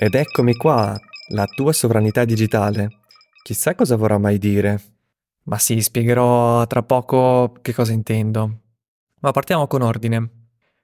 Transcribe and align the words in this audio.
Ed 0.00 0.14
eccomi 0.14 0.54
qua, 0.54 0.96
la 1.30 1.44
tua 1.46 1.72
sovranità 1.72 2.24
digitale. 2.24 3.00
Chissà 3.42 3.74
cosa 3.74 3.96
vorrà 3.96 4.16
mai 4.16 4.38
dire. 4.38 4.80
Ma 5.46 5.58
sì, 5.58 5.82
spiegherò 5.82 6.64
tra 6.68 6.84
poco 6.84 7.56
che 7.60 7.74
cosa 7.74 7.90
intendo. 7.90 8.60
Ma 9.18 9.32
partiamo 9.32 9.66
con 9.66 9.82
ordine. 9.82 10.30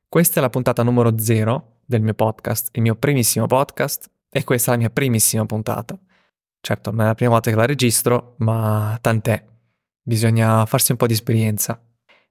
Questa 0.09 0.41
è 0.41 0.43
la 0.43 0.51
puntata 0.51 0.83
numero 0.83 1.17
0 1.17 1.83
del 1.87 2.03
mio 2.03 2.15
podcast, 2.15 2.71
il 2.73 2.83
mio 2.83 2.97
primissimo 2.97 3.47
podcast, 3.47 4.11
e 4.29 4.43
questa 4.43 4.73
è 4.73 4.75
la 4.75 4.81
mia 4.81 4.91
primissima 4.91 5.47
puntata. 5.47 5.97
Certo, 6.61 6.91
non 6.91 7.03
è 7.03 7.05
la 7.05 7.15
prima 7.15 7.31
volta 7.31 7.51
che 7.51 7.57
la 7.57 7.67
registro, 7.67 8.35
ma 8.39 8.99
tant'è. 9.01 9.45
Bisogna 10.03 10.67
farsi 10.67 10.91
un 10.91 10.99
po' 10.99 11.07
di 11.07 11.13
esperienza. 11.13 11.81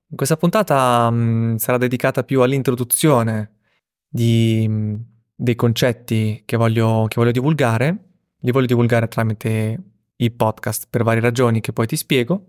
In 0.10 0.18
questa 0.18 0.36
puntata 0.36 1.10
mh, 1.10 1.16
mm, 1.16 1.56
sarà 1.56 1.78
dedicata 1.78 2.26
più 2.26 2.42
all'introduzione 2.42 3.60
di 4.06 4.68
mh, 4.68 4.74
mm, 4.74 4.96
dei 5.36 5.56
concetti 5.56 6.44
che 6.46 6.58
voglio, 6.58 7.06
che 7.08 7.16
voglio 7.16 7.32
divulgare, 7.32 8.12
li 8.40 8.52
voglio 8.52 8.68
divulgare 8.68 9.08
tramite 9.08 9.82
i 10.16 10.32
podcast 10.32 10.88
per 10.90 11.04
varie 11.04 11.22
ragioni 11.22 11.62
che 11.62 11.74
poi 11.74 11.88
ti 11.88 11.96
spiego 11.96 12.48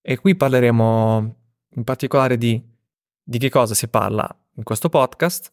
e 0.00 0.18
qui 0.18 0.34
parleremo 0.34 1.36
in 1.76 1.84
particolare 1.84 2.36
di, 2.36 2.62
di 3.22 3.38
che 3.38 3.50
cosa 3.50 3.74
si 3.74 3.88
parla 3.88 4.28
in 4.56 4.62
questo 4.62 4.88
podcast, 4.88 5.52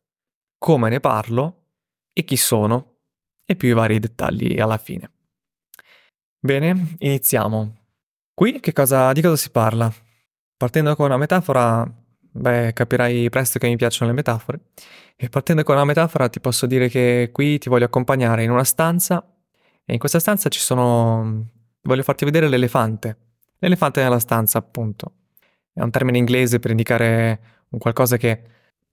come 0.58 0.90
ne 0.90 1.00
parlo 1.00 1.66
e 2.14 2.24
chi 2.24 2.36
sono 2.36 2.98
e 3.46 3.56
più 3.56 3.70
i 3.70 3.74
vari 3.74 4.00
dettagli 4.00 4.60
alla 4.60 4.78
fine. 4.78 5.12
Bene, 6.40 6.96
iniziamo. 6.98 7.78
Qui 8.34 8.60
cosa, 8.74 9.12
di 9.14 9.22
cosa 9.22 9.36
si 9.36 9.52
parla? 9.52 9.92
Partendo 10.58 10.96
con 10.96 11.06
una 11.06 11.18
metafora, 11.18 11.90
beh, 12.32 12.74
capirai 12.74 13.30
presto 13.30 13.60
che 13.60 13.68
mi 13.68 13.76
piacciono 13.76 14.10
le 14.12 14.16
metafore. 14.16 14.60
E 15.16 15.30
partendo 15.30 15.64
con 15.64 15.76
una 15.76 15.86
metafora 15.86 16.30
ti 16.30 16.40
posso 16.40 16.66
dire 16.66 16.90
che 16.90 17.30
qui 17.32 17.58
ti 17.60 17.70
voglio 17.70 17.86
accompagnare 17.86 18.44
in 18.44 18.52
una 18.52 18.64
stanza 18.64 19.24
e 19.86 19.94
in 19.94 20.00
questa 20.00 20.20
stanza 20.20 20.50
ci 20.50 20.60
sono... 20.60 21.48
voglio 21.82 22.04
farti 22.04 22.26
vedere 22.26 22.48
l'elefante. 22.48 23.18
L'elefante 23.60 24.02
nella 24.02 24.20
stanza, 24.20 24.58
appunto. 24.58 25.14
È 25.74 25.82
un 25.82 25.92
termine 25.92 26.18
inglese 26.18 26.60
per 26.60 26.72
indicare 26.72 27.40
un 27.70 27.80
qualcosa 27.80 28.18
che, 28.18 28.42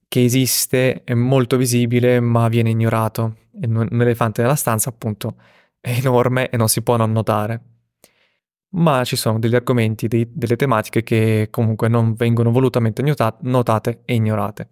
che 0.07 0.25
esiste, 0.25 1.03
è 1.05 1.15
molto 1.15 1.57
visibile, 1.57 2.21
ma 2.21 2.49
viene 2.49 2.71
ignorato. 2.71 3.37
E 3.61 3.67
un 3.67 4.01
elefante 4.01 4.43
nella 4.43 4.55
stanza, 4.57 4.91
appunto, 4.91 5.37
è 5.81 5.97
enorme 5.99 6.51
e 6.51 6.57
non 6.57 6.69
si 6.69 6.83
può 6.83 6.97
non 6.97 7.13
notare. 7.13 7.61
Ma 8.71 9.03
ci 9.05 9.17
sono 9.17 9.39
degli 9.39 9.55
argomenti, 9.55 10.09
dei, 10.09 10.29
delle 10.31 10.57
tematiche 10.57 11.03
che 11.03 11.49
comunque 11.51 11.89
non 11.89 12.15
vengono 12.15 12.51
volutamente 12.51 13.03
notate 13.41 14.03
e 14.05 14.15
ignorate. 14.15 14.69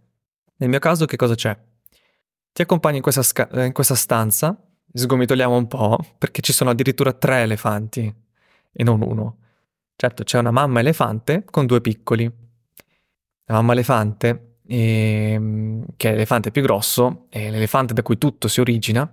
Nel 0.56 0.68
mio 0.68 0.78
caso 0.78 1.06
che 1.06 1.16
cosa 1.16 1.34
c'è? 1.34 1.56
Ti 2.52 2.62
accompagno 2.62 2.96
in 2.96 3.02
questa, 3.02 3.22
sca- 3.22 3.48
in 3.64 3.72
questa 3.72 3.94
stanza, 3.94 4.58
sgomitoliamo 4.92 5.56
un 5.56 5.66
po', 5.66 5.98
perché 6.18 6.40
ci 6.42 6.52
sono 6.52 6.70
addirittura 6.70 7.12
tre 7.12 7.42
elefanti 7.42 8.14
e 8.72 8.84
non 8.84 9.02
uno. 9.02 9.38
Certo, 9.94 10.24
c'è 10.24 10.38
una 10.38 10.50
mamma 10.50 10.80
elefante 10.80 11.44
con 11.44 11.64
due 11.66 11.80
piccoli. 11.80 12.24
La 13.44 13.54
mamma 13.54 13.72
elefante, 13.72 14.58
ehm, 14.66 15.84
che 15.96 16.08
è 16.08 16.12
l'elefante 16.12 16.50
più 16.50 16.62
grosso, 16.62 17.26
è 17.30 17.50
l'elefante 17.50 17.94
da 17.94 18.02
cui 18.02 18.18
tutto 18.18 18.48
si 18.48 18.60
origina, 18.60 19.10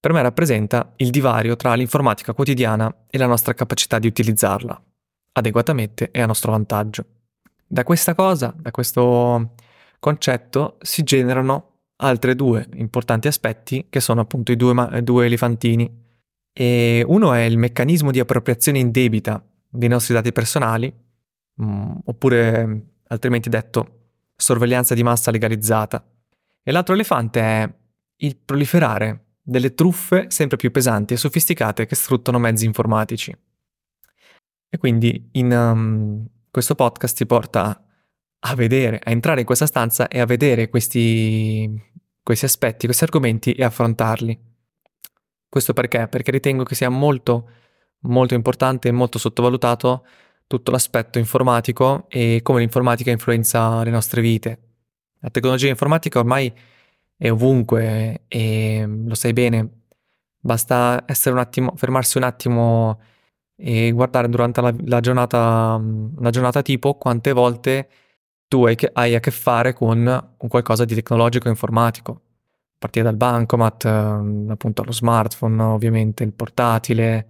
per 0.00 0.12
me 0.14 0.22
rappresenta 0.22 0.94
il 0.96 1.10
divario 1.10 1.56
tra 1.56 1.74
l'informatica 1.74 2.32
quotidiana 2.32 3.04
e 3.06 3.18
la 3.18 3.26
nostra 3.26 3.52
capacità 3.52 3.98
di 3.98 4.06
utilizzarla 4.06 4.82
adeguatamente 5.32 6.10
e 6.10 6.22
a 6.22 6.26
nostro 6.26 6.52
vantaggio. 6.52 7.04
Da 7.66 7.84
questa 7.84 8.14
cosa, 8.14 8.52
da 8.56 8.70
questo 8.70 9.54
concetto 10.00 10.78
si 10.80 11.02
generano 11.02 11.66
altri 11.96 12.34
due 12.34 12.66
importanti 12.74 13.28
aspetti 13.28 13.86
che 13.90 14.00
sono 14.00 14.22
appunto 14.22 14.52
i 14.52 14.56
due, 14.56 14.72
ma- 14.72 15.00
due 15.02 15.26
elefantini. 15.26 15.98
E 16.52 17.04
uno 17.06 17.32
è 17.32 17.42
il 17.42 17.58
meccanismo 17.58 18.10
di 18.10 18.18
appropriazione 18.18 18.78
indebita 18.78 19.44
dei 19.68 19.88
nostri 19.88 20.14
dati 20.14 20.32
personali, 20.32 20.92
mh, 21.54 21.64
mm, 21.64 21.90
oppure 22.06 22.86
altrimenti 23.08 23.48
detto 23.48 23.98
sorveglianza 24.34 24.94
di 24.94 25.02
massa 25.02 25.30
legalizzata. 25.30 26.04
E 26.62 26.72
l'altro 26.72 26.94
elefante 26.94 27.40
è 27.40 27.72
il 28.16 28.36
proliferare 28.36 29.26
delle 29.50 29.74
truffe 29.74 30.26
sempre 30.28 30.56
più 30.56 30.70
pesanti 30.70 31.14
e 31.14 31.16
sofisticate 31.16 31.84
che 31.84 31.96
sfruttano 31.96 32.38
mezzi 32.38 32.66
informatici. 32.66 33.36
E 34.68 34.78
quindi 34.78 35.28
in 35.32 35.50
um, 35.50 36.24
questo 36.52 36.76
podcast 36.76 37.16
ti 37.16 37.26
porta 37.26 37.84
a 38.42 38.54
vedere, 38.54 39.00
a 39.02 39.10
entrare 39.10 39.40
in 39.40 39.46
questa 39.46 39.66
stanza 39.66 40.06
e 40.06 40.20
a 40.20 40.24
vedere 40.24 40.68
questi, 40.68 41.68
questi 42.22 42.44
aspetti, 42.44 42.86
questi 42.86 43.02
argomenti 43.02 43.52
e 43.52 43.64
affrontarli. 43.64 44.38
Questo 45.48 45.72
perché? 45.72 46.06
Perché 46.06 46.30
ritengo 46.30 46.62
che 46.62 46.76
sia 46.76 46.88
molto, 46.88 47.50
molto 48.02 48.34
importante 48.34 48.86
e 48.86 48.92
molto 48.92 49.18
sottovalutato 49.18 50.06
tutto 50.46 50.70
l'aspetto 50.70 51.18
informatico 51.18 52.06
e 52.08 52.38
come 52.44 52.60
l'informatica 52.60 53.10
influenza 53.10 53.82
le 53.82 53.90
nostre 53.90 54.20
vite. 54.20 54.58
La 55.18 55.30
tecnologia 55.30 55.68
informatica 55.68 56.20
ormai 56.20 56.52
è 57.20 57.30
ovunque 57.30 58.22
e 58.28 58.82
lo 58.86 59.14
sai 59.14 59.34
bene, 59.34 59.82
basta 60.40 61.04
essere 61.06 61.34
un 61.34 61.40
attimo, 61.42 61.74
fermarsi 61.76 62.16
un 62.16 62.24
attimo 62.24 62.98
e 63.56 63.90
guardare 63.90 64.26
durante 64.30 64.62
la, 64.62 64.74
la 64.86 65.00
giornata, 65.00 65.78
la 66.18 66.30
giornata 66.30 66.62
tipo 66.62 66.94
quante 66.94 67.32
volte 67.32 67.90
tu 68.48 68.64
hai, 68.64 68.74
hai 68.94 69.14
a 69.14 69.20
che 69.20 69.30
fare 69.30 69.74
con 69.74 69.98
un 69.98 70.48
qualcosa 70.48 70.86
di 70.86 70.94
tecnologico 70.94 71.48
e 71.48 71.50
informatico. 71.50 72.12
A 72.12 72.78
partire 72.78 73.04
dal 73.04 73.16
bancomat, 73.16 73.84
ehm, 73.84 74.48
appunto 74.50 74.80
allo 74.80 74.92
smartphone, 74.92 75.62
ovviamente 75.62 76.24
il 76.24 76.32
portatile, 76.32 77.26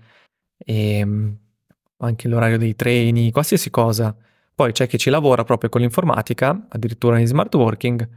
anche 1.97 2.29
l'orario 2.29 2.59
dei 2.59 2.77
treni, 2.77 3.33
qualsiasi 3.33 3.71
cosa. 3.71 4.15
Poi 4.55 4.71
c'è 4.73 4.87
chi 4.87 4.99
ci 4.99 5.11
lavora 5.11 5.43
proprio 5.43 5.69
con 5.69 5.81
l'informatica, 5.81 6.67
addirittura 6.69 7.19
in 7.19 7.27
smart 7.27 7.53
working, 7.57 8.09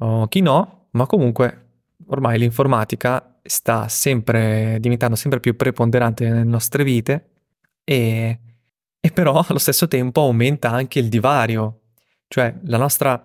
o 0.00 0.28
chi 0.28 0.40
no, 0.40 0.85
ma 0.96 1.06
comunque 1.06 1.64
ormai 2.06 2.38
l'informatica 2.38 3.38
sta 3.42 3.88
sempre 3.88 4.78
diventando 4.80 5.14
sempre 5.14 5.40
più 5.40 5.54
preponderante 5.54 6.28
nelle 6.28 6.44
nostre 6.44 6.84
vite 6.84 7.30
e, 7.84 8.40
e 8.98 9.10
però 9.12 9.44
allo 9.46 9.58
stesso 9.58 9.86
tempo 9.86 10.22
aumenta 10.22 10.70
anche 10.70 10.98
il 10.98 11.08
divario. 11.08 11.82
Cioè 12.28 12.54
la 12.64 12.78
nostra 12.78 13.22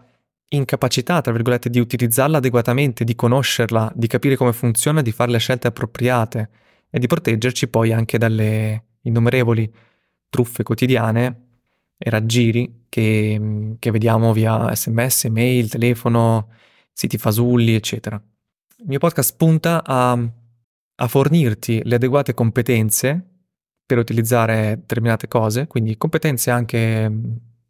incapacità, 0.49 1.21
tra 1.21 1.31
virgolette, 1.31 1.69
di 1.69 1.79
utilizzarla 1.79 2.37
adeguatamente, 2.37 3.03
di 3.03 3.15
conoscerla, 3.15 3.91
di 3.95 4.07
capire 4.07 4.35
come 4.35 4.53
funziona, 4.53 5.01
di 5.01 5.11
fare 5.11 5.31
le 5.31 5.39
scelte 5.39 5.67
appropriate 5.67 6.49
e 6.89 6.99
di 6.99 7.07
proteggerci 7.07 7.67
poi 7.67 7.93
anche 7.93 8.17
dalle 8.17 8.83
innumerevoli 9.01 9.71
truffe 10.29 10.63
quotidiane 10.63 11.47
e 11.97 12.09
raggiri 12.09 12.85
che, 12.89 13.75
che 13.79 13.91
vediamo 13.91 14.33
via 14.33 14.73
sms, 14.75 15.25
mail, 15.25 15.69
telefono, 15.69 16.49
siti 16.91 17.17
fasulli, 17.17 17.73
eccetera. 17.73 18.21
Il 18.77 18.87
mio 18.87 18.99
podcast 18.99 19.35
punta 19.35 19.83
a, 19.83 20.11
a 20.13 21.07
fornirti 21.07 21.81
le 21.83 21.95
adeguate 21.95 22.33
competenze 22.33 23.25
per 23.85 23.97
utilizzare 23.97 24.77
determinate 24.79 25.27
cose, 25.27 25.67
quindi 25.67 25.97
competenze 25.97 26.49
anche 26.51 27.11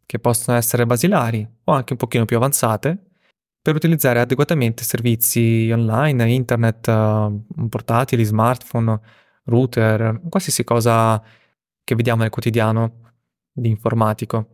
che 0.06 0.18
possono 0.18 0.56
essere 0.56 0.86
basilari 0.86 1.46
o 1.64 1.72
anche 1.72 1.92
un 1.92 1.98
pochino 1.98 2.24
più 2.24 2.36
avanzate, 2.36 3.10
per 3.62 3.76
utilizzare 3.76 4.18
adeguatamente 4.18 4.82
servizi 4.82 5.70
online, 5.72 6.30
internet, 6.30 6.86
uh, 6.88 7.68
portatili, 7.68 8.24
smartphone, 8.24 9.00
router, 9.44 10.20
qualsiasi 10.28 10.64
cosa 10.64 11.22
che 11.84 11.94
vediamo 11.94 12.22
nel 12.22 12.30
quotidiano 12.30 13.12
di 13.52 13.68
informatico. 13.68 14.48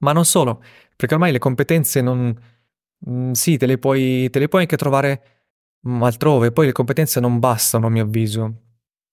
Ma 0.00 0.12
non 0.12 0.26
solo, 0.26 0.62
perché 0.94 1.14
ormai 1.14 1.32
le 1.32 1.38
competenze 1.38 2.02
non... 2.02 2.50
Mm, 3.08 3.32
sì, 3.32 3.56
te 3.56 3.66
le, 3.66 3.78
puoi, 3.78 4.28
te 4.30 4.38
le 4.38 4.48
puoi 4.48 4.62
anche 4.62 4.76
trovare 4.76 5.22
altrove, 6.00 6.52
poi 6.52 6.66
le 6.66 6.72
competenze 6.72 7.20
non 7.20 7.38
bastano 7.38 7.86
a 7.86 7.90
mio 7.90 8.04
avviso. 8.04 8.44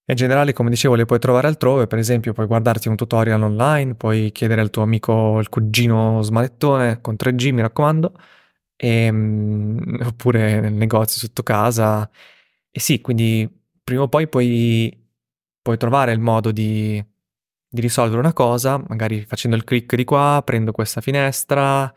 In 0.09 0.15
generale, 0.15 0.53
come 0.53 0.69
dicevo, 0.69 0.95
le 0.95 1.05
puoi 1.05 1.19
trovare 1.19 1.47
altrove, 1.47 1.87
per 1.87 1.99
esempio 1.99 2.33
puoi 2.33 2.47
guardarti 2.47 2.87
un 2.87 2.95
tutorial 2.95 3.41
online, 3.43 3.95
puoi 3.95 4.31
chiedere 4.31 4.61
al 4.61 4.69
tuo 4.71 4.81
amico 4.83 5.39
il 5.39 5.49
cugino 5.49 6.21
smanettone 6.23 6.99
con 7.01 7.15
3G, 7.15 7.51
mi 7.51 7.61
raccomando, 7.61 8.13
ehm, 8.75 9.99
oppure 10.05 10.59
nel 10.61 10.73
negozio 10.73 11.19
sotto 11.19 11.43
casa. 11.43 12.09
E 12.71 12.79
sì, 12.79 13.01
quindi 13.01 13.47
prima 13.83 14.03
o 14.03 14.07
poi 14.09 14.27
puoi, 14.27 14.95
puoi 15.61 15.77
trovare 15.77 16.11
il 16.11 16.19
modo 16.19 16.51
di, 16.51 17.03
di 17.67 17.81
risolvere 17.81 18.19
una 18.19 18.33
cosa, 18.33 18.83
magari 18.87 19.25
facendo 19.25 19.55
il 19.57 19.63
clic 19.63 19.95
di 19.95 20.05
qua, 20.05 20.41
prendo 20.45 20.71
questa 20.71 21.01
finestra, 21.01 21.93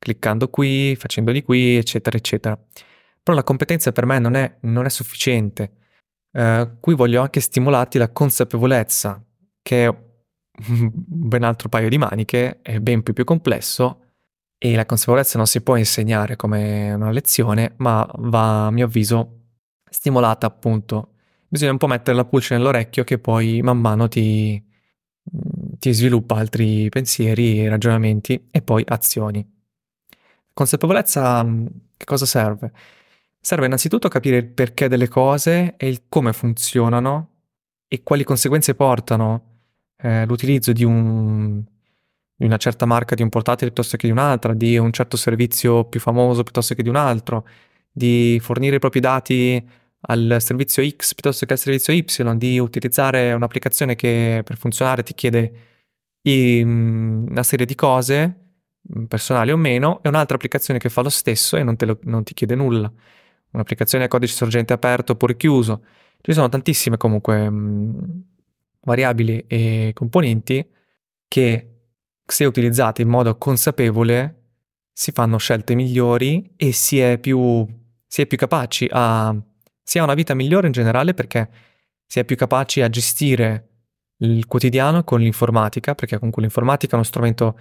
cliccando 0.00 0.48
qui, 0.48 0.96
facendo 0.96 1.30
di 1.30 1.44
qui, 1.44 1.76
eccetera, 1.76 2.16
eccetera. 2.16 2.58
Però 3.22 3.36
la 3.36 3.44
competenza 3.44 3.92
per 3.92 4.06
me 4.06 4.18
non 4.18 4.34
è, 4.34 4.56
non 4.62 4.84
è 4.86 4.90
sufficiente 4.90 5.74
eh, 6.32 6.76
qui 6.80 6.94
voglio 6.94 7.22
anche 7.22 7.40
stimolarti 7.40 7.98
la 7.98 8.10
consapevolezza, 8.10 9.22
che 9.62 9.86
è 9.86 9.94
ben 10.92 11.42
altro 11.42 11.68
paio 11.68 11.88
di 11.88 11.98
maniche, 11.98 12.60
è 12.62 12.78
ben 12.78 13.02
più, 13.02 13.12
più 13.12 13.24
complesso 13.24 14.04
e 14.58 14.74
la 14.74 14.86
consapevolezza 14.86 15.38
non 15.38 15.46
si 15.46 15.62
può 15.62 15.76
insegnare 15.76 16.36
come 16.36 16.92
una 16.92 17.10
lezione, 17.10 17.74
ma 17.78 18.06
va, 18.18 18.66
a 18.66 18.70
mio 18.70 18.86
avviso, 18.86 19.38
stimolata 19.90 20.46
appunto. 20.46 21.14
Bisogna 21.48 21.72
un 21.72 21.78
po' 21.78 21.86
mettere 21.86 22.16
la 22.16 22.24
pulce 22.24 22.56
nell'orecchio 22.56 23.02
che 23.04 23.18
poi 23.18 23.60
man 23.62 23.78
mano 23.80 24.06
ti, 24.08 24.62
ti 25.78 25.92
sviluppa 25.92 26.36
altri 26.36 26.88
pensieri, 26.90 27.66
ragionamenti 27.68 28.48
e 28.50 28.62
poi 28.62 28.84
azioni. 28.86 29.58
Consapevolezza, 30.60 31.42
che 31.96 32.04
cosa 32.04 32.26
serve? 32.26 32.72
Serve 33.40 33.64
innanzitutto 33.64 34.08
capire 34.08 34.36
il 34.36 34.46
perché 34.46 34.88
delle 34.88 35.08
cose 35.08 35.74
e 35.78 35.88
il 35.88 36.02
come 36.06 36.34
funzionano 36.34 37.28
e 37.88 38.02
quali 38.02 38.24
conseguenze 38.24 38.74
portano 38.74 39.60
eh, 39.96 40.26
l'utilizzo 40.26 40.72
di, 40.72 40.84
un, 40.84 41.64
di 42.34 42.44
una 42.44 42.58
certa 42.58 42.84
marca 42.84 43.14
di 43.14 43.22
un 43.22 43.30
portatile 43.30 43.70
piuttosto 43.70 43.96
che 43.96 44.06
di 44.06 44.12
un'altra, 44.12 44.52
di 44.52 44.76
un 44.76 44.92
certo 44.92 45.16
servizio 45.16 45.86
più 45.86 45.98
famoso 45.98 46.42
piuttosto 46.42 46.74
che 46.74 46.82
di 46.82 46.90
un 46.90 46.96
altro, 46.96 47.46
di 47.90 48.38
fornire 48.42 48.76
i 48.76 48.80
propri 48.80 49.00
dati 49.00 49.66
al 50.08 50.36
servizio 50.40 50.86
X 50.86 51.14
piuttosto 51.14 51.46
che 51.46 51.54
al 51.54 51.58
servizio 51.58 51.94
Y, 51.94 52.04
di 52.36 52.58
utilizzare 52.58 53.32
un'applicazione 53.32 53.94
che 53.94 54.42
per 54.44 54.58
funzionare 54.58 55.04
ti 55.04 55.14
chiede 55.14 55.52
una 56.22 57.42
serie 57.44 57.64
di 57.64 57.74
cose, 57.74 58.49
personali 59.08 59.50
o 59.50 59.56
meno, 59.56 60.00
e 60.02 60.08
un'altra 60.08 60.36
applicazione 60.36 60.78
che 60.78 60.88
fa 60.88 61.02
lo 61.02 61.08
stesso 61.08 61.56
e 61.56 61.62
non, 61.62 61.76
lo, 61.78 61.98
non 62.02 62.22
ti 62.24 62.34
chiede 62.34 62.54
nulla. 62.54 62.92
Un'applicazione 63.52 64.04
a 64.04 64.08
codice 64.08 64.34
sorgente 64.34 64.72
aperto 64.72 65.12
oppure 65.12 65.36
chiuso. 65.36 65.84
Ci 66.20 66.32
sono 66.32 66.48
tantissime 66.48 66.96
comunque 66.96 67.48
mh, 67.48 68.24
variabili 68.82 69.44
e 69.46 69.90
componenti 69.94 70.66
che 71.26 71.66
se 72.24 72.44
utilizzate 72.44 73.02
in 73.02 73.08
modo 73.08 73.36
consapevole 73.36 74.36
si 74.92 75.12
fanno 75.12 75.38
scelte 75.38 75.74
migliori 75.74 76.52
e 76.56 76.72
si 76.72 77.00
è 77.00 77.18
più, 77.18 77.66
si 78.06 78.22
è 78.22 78.26
più 78.26 78.36
capaci 78.36 78.88
a 78.90 79.34
si 79.90 79.98
ha 79.98 80.04
una 80.04 80.14
vita 80.14 80.34
migliore 80.34 80.68
in 80.68 80.72
generale 80.72 81.14
perché 81.14 81.50
si 82.06 82.20
è 82.20 82.24
più 82.24 82.36
capaci 82.36 82.80
a 82.80 82.88
gestire 82.88 83.70
il 84.18 84.46
quotidiano 84.46 85.02
con 85.02 85.18
l'informatica, 85.18 85.96
perché 85.96 86.16
comunque 86.16 86.42
l'informatica 86.42 86.92
è 86.92 86.94
uno 86.94 87.04
strumento 87.04 87.58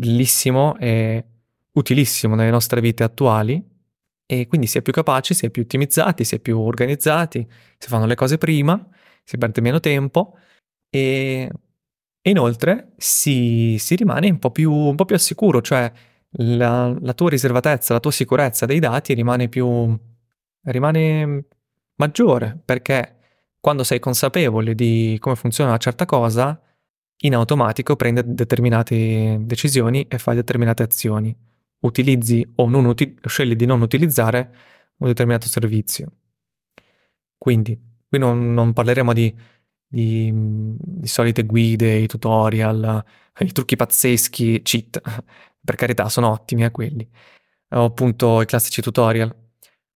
bellissimo 0.00 0.76
e 0.78 1.24
utilissimo 1.72 2.34
nelle 2.34 2.50
nostre 2.50 2.80
vite 2.80 3.04
attuali. 3.04 3.62
E 4.26 4.46
quindi 4.46 4.66
si 4.66 4.78
è 4.78 4.82
più 4.82 4.92
capaci, 4.92 5.34
si 5.34 5.46
è 5.46 5.50
più 5.50 5.62
ottimizzati, 5.62 6.24
si 6.24 6.36
è 6.36 6.38
più 6.38 6.58
organizzati, 6.58 7.46
si 7.78 7.88
fanno 7.88 8.06
le 8.06 8.14
cose 8.14 8.38
prima, 8.38 8.88
si 9.24 9.36
perde 9.38 9.60
meno 9.60 9.80
tempo 9.80 10.36
e, 10.88 11.50
e 12.20 12.30
inoltre 12.30 12.92
si, 12.96 13.76
si 13.78 13.96
rimane 13.96 14.30
un 14.30 14.38
po, 14.38 14.50
più, 14.50 14.72
un 14.72 14.94
po' 14.94 15.04
più 15.04 15.16
al 15.16 15.20
sicuro, 15.20 15.60
cioè 15.60 15.90
la, 16.30 16.96
la 17.00 17.12
tua 17.12 17.30
riservatezza, 17.30 17.92
la 17.92 18.00
tua 18.00 18.12
sicurezza 18.12 18.66
dei 18.66 18.78
dati 18.78 19.14
rimane 19.14 19.48
più, 19.48 19.98
rimane 20.62 21.44
maggiore 21.96 22.56
perché 22.64 23.16
quando 23.58 23.82
sei 23.84 23.98
consapevole 23.98 24.74
di 24.74 25.16
come 25.20 25.34
funziona 25.34 25.70
una 25.70 25.78
certa 25.78 26.06
cosa, 26.06 26.60
in 27.22 27.34
automatico 27.34 27.96
prendi 27.96 28.22
determinate 28.24 29.38
decisioni 29.40 30.06
e 30.08 30.18
fai 30.18 30.34
determinate 30.36 30.82
azioni. 30.82 31.36
Utilizzi 31.80 32.46
o 32.56 32.64
uti- 32.64 33.18
scegli 33.26 33.56
di 33.56 33.66
non 33.66 33.82
utilizzare 33.82 34.54
un 34.98 35.08
determinato 35.08 35.46
servizio. 35.46 36.12
Quindi, 37.36 37.78
qui 38.08 38.18
non, 38.18 38.52
non 38.52 38.72
parleremo 38.72 39.12
di, 39.12 39.34
di, 39.86 40.30
di, 40.32 41.06
solite 41.06 41.44
guide, 41.44 41.96
i 41.96 42.06
tutorial, 42.06 43.04
i 43.38 43.52
trucchi 43.52 43.76
pazzeschi, 43.76 44.62
cheat. 44.62 45.00
Per 45.62 45.74
carità, 45.74 46.08
sono 46.08 46.30
ottimi 46.30 46.64
a 46.64 46.66
eh, 46.66 46.70
quelli. 46.70 47.08
O 47.70 47.84
appunto 47.84 48.40
i 48.42 48.46
classici 48.46 48.82
tutorial. 48.82 49.34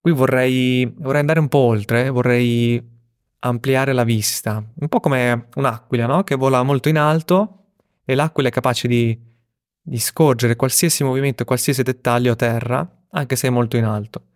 Qui 0.01 0.13
vorrei, 0.13 0.91
vorrei 0.99 1.21
andare 1.21 1.41
un 1.41 1.49
po' 1.49 1.59
oltre, 1.59 2.11
vorrei 2.11 2.94
ampliare 3.45 3.93
la 3.93 4.05
vista, 4.05 4.63
un 4.75 4.89
po' 4.89 5.01
come 5.01 5.49
un'aquila, 5.55 6.07
no? 6.07 6.25
Che 6.25 6.35
vola 6.35 6.63
molto 6.63 6.89
in 6.89 6.97
alto 6.99 7.67
e 8.05 8.15
l'aquila 8.15 8.49
è 8.49 8.51
capace 8.51 8.89
di, 8.89 9.19
di 9.81 9.99
scorgere 9.99 10.57
qualsiasi 10.57 11.05
movimento, 11.05 11.45
qualsiasi 11.45 11.83
dettaglio 11.83 12.33
a 12.33 12.37
terra, 12.37 13.05
anche 13.11 13.37
se 13.37 13.49
è 13.49 13.51
molto 13.51 13.77
in 13.77 13.85
alto. 13.85 14.29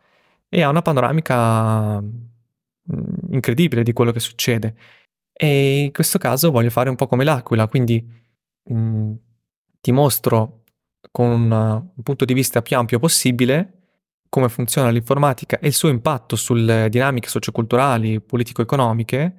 E 0.49 0.63
ha 0.63 0.69
una 0.69 0.83
panoramica 0.83 2.01
mm, 2.01 2.13
incredibile 3.31 3.83
di 3.83 3.93
quello 3.93 4.13
che 4.13 4.21
succede. 4.21 4.75
E 5.33 5.85
in 5.85 5.93
questo 5.93 6.19
caso 6.19 6.51
voglio 6.51 6.71
fare 6.71 6.91
un 6.91 6.97
po' 6.97 7.07
come 7.07 7.25
l'aquila, 7.25 7.67
quindi 7.69 8.05
mh, 8.65 8.75
mm, 8.75 9.13
ti 9.81 9.93
mostro 9.93 10.65
con 11.11 11.31
un, 11.31 11.51
un 11.51 12.03
punto 12.03 12.25
di 12.25 12.35
vista 12.35 12.61
più 12.63 12.77
ampio 12.77 12.99
possibile 12.99 13.78
come 14.29 14.49
funziona 14.49 14.91
l'informatica 14.91 15.59
e 15.59 15.69
il 15.69 15.73
suo 15.73 15.89
impatto 15.89 16.37
sulle 16.37 16.89
dinamiche 16.89 17.29
socioculturali, 17.29 18.21
politico-economiche, 18.21 19.37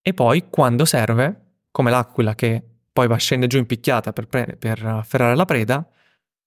e 0.00 0.12
poi, 0.12 0.48
quando 0.50 0.84
serve, 0.84 1.40
come 1.70 1.90
l'aquila 1.90 2.34
che 2.34 2.62
poi 2.92 3.06
va 3.06 3.16
scende 3.16 3.46
giù 3.46 3.58
in 3.58 3.66
picchiata 3.66 4.12
per, 4.12 4.26
pre- 4.26 4.56
per 4.58 4.84
afferrare 4.84 5.34
la 5.34 5.44
preda, 5.44 5.88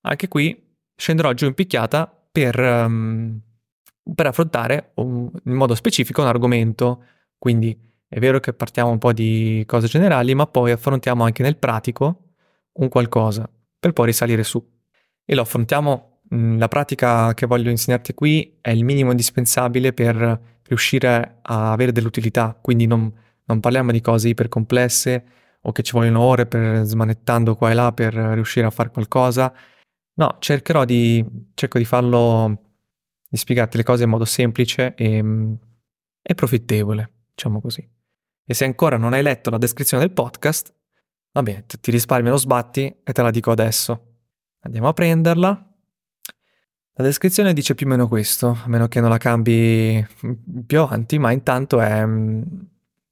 anche 0.02 0.28
qui 0.28 0.76
scenderò 0.96 1.34
giù 1.34 1.46
in 1.46 1.54
picchiata 1.54 2.08
per, 2.32 2.60
um, 2.60 3.40
per 4.16 4.28
affrontare 4.28 4.92
un, 4.96 5.30
in 5.46 5.54
modo 5.54 5.76
specifico 5.76 6.22
un 6.22 6.28
argomento. 6.28 7.04
Quindi 7.38 7.78
è 8.08 8.20
vero 8.20 8.40
che 8.40 8.54
partiamo 8.54 8.90
un 8.90 8.98
po' 8.98 9.12
di 9.12 9.64
cose 9.66 9.88
generali, 9.88 10.34
ma 10.36 10.48
poi 10.48 10.72
affrontiamo 10.72 11.24
anche 11.24 11.44
nel 11.44 11.58
pratico 11.58 12.34
un 12.74 12.90
qualcosa, 12.90 13.50
per 13.80 13.92
poi 13.92 14.06
risalire 14.06 14.44
su. 14.44 14.66
E 15.26 15.36
lo 15.36 15.42
affrontiamo 15.42 16.17
la 16.30 16.68
pratica 16.68 17.34
che 17.34 17.46
voglio 17.46 17.70
insegnarti 17.70 18.14
qui 18.14 18.58
è 18.62 18.70
il 18.70 18.84
minimo 18.84 19.12
indispensabile 19.12 19.94
per 19.94 20.58
riuscire 20.64 21.40
a 21.42 21.72
avere 21.72 21.92
dell'utilità, 21.92 22.58
quindi 22.60 22.86
non, 22.86 23.12
non 23.46 23.60
parliamo 23.60 23.92
di 23.92 24.02
cose 24.02 24.30
ipercomplesse 24.30 25.26
o 25.62 25.72
che 25.72 25.84
ci 25.84 25.94
vogliono 25.94 26.22
ore 26.22 26.46
per 26.46 26.84
smanettando 26.84 27.56
qua 27.56 27.72
e 27.72 27.74
là 27.74 27.92
per 27.92 28.14
riuscire 28.14 28.66
a 28.66 28.70
fare 28.70 28.90
qualcosa. 28.90 29.54
No, 30.16 30.38
cercherò 30.40 30.84
di, 30.84 31.24
cerco 31.54 31.78
di 31.78 31.86
farlo, 31.86 32.62
di 33.30 33.38
spiegarti 33.38 33.78
le 33.78 33.84
cose 33.84 34.04
in 34.04 34.10
modo 34.10 34.26
semplice 34.26 34.96
e, 34.96 35.24
e 36.22 36.36
profittevole, 36.36 37.12
diciamo 37.34 37.62
così. 37.62 37.88
E 38.46 38.54
se 38.54 38.66
ancora 38.66 38.98
non 38.98 39.14
hai 39.14 39.22
letto 39.22 39.50
la 39.50 39.58
descrizione 39.58 40.04
del 40.04 40.14
podcast, 40.14 40.74
va 41.34 41.44
bene, 41.44 41.66
ti 41.66 41.92
risparmio 41.92 42.32
lo 42.32 42.38
sbatti 42.38 43.02
e 43.04 43.12
te 43.12 43.22
la 43.22 43.32
dico 43.32 43.52
adesso. 43.52 44.16
Andiamo 44.62 44.88
a 44.88 44.94
prenderla 44.94 45.67
la 46.98 47.04
descrizione 47.04 47.54
dice 47.54 47.76
più 47.76 47.86
o 47.86 47.90
meno 47.90 48.08
questo, 48.08 48.58
a 48.64 48.68
meno 48.68 48.88
che 48.88 49.00
non 49.00 49.12
la 49.12 49.20
cambi 49.20 50.04
più 50.66 50.82
avanti, 50.82 51.20
ma 51.20 51.32
intanto 51.32 51.80
è, 51.80 52.04
mm, 52.04 52.42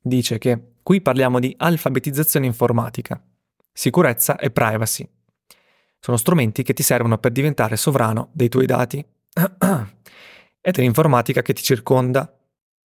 dice 0.01 0.39
che 0.39 0.71
qui 0.81 1.01
parliamo 1.01 1.39
di 1.39 1.53
alfabetizzazione 1.55 2.48
informatica, 2.48 3.21
sicurezza 3.71 4.38
e 4.38 4.50
privacy. 4.50 5.07
Sono 6.00 6.17
strumenti 6.17 6.63
che 6.63 6.74
ti 6.74 6.81
servono 6.81 7.19
per 7.19 7.31
diventare 7.31 7.77
sovrano 7.77 8.29
dei 8.33 8.50
tuoi 8.50 8.65
dati 8.65 9.05
e 10.62 10.71
dell'informatica 10.71 11.43
che 11.43 11.53
ti 11.53 11.62
circonda. 11.62 12.36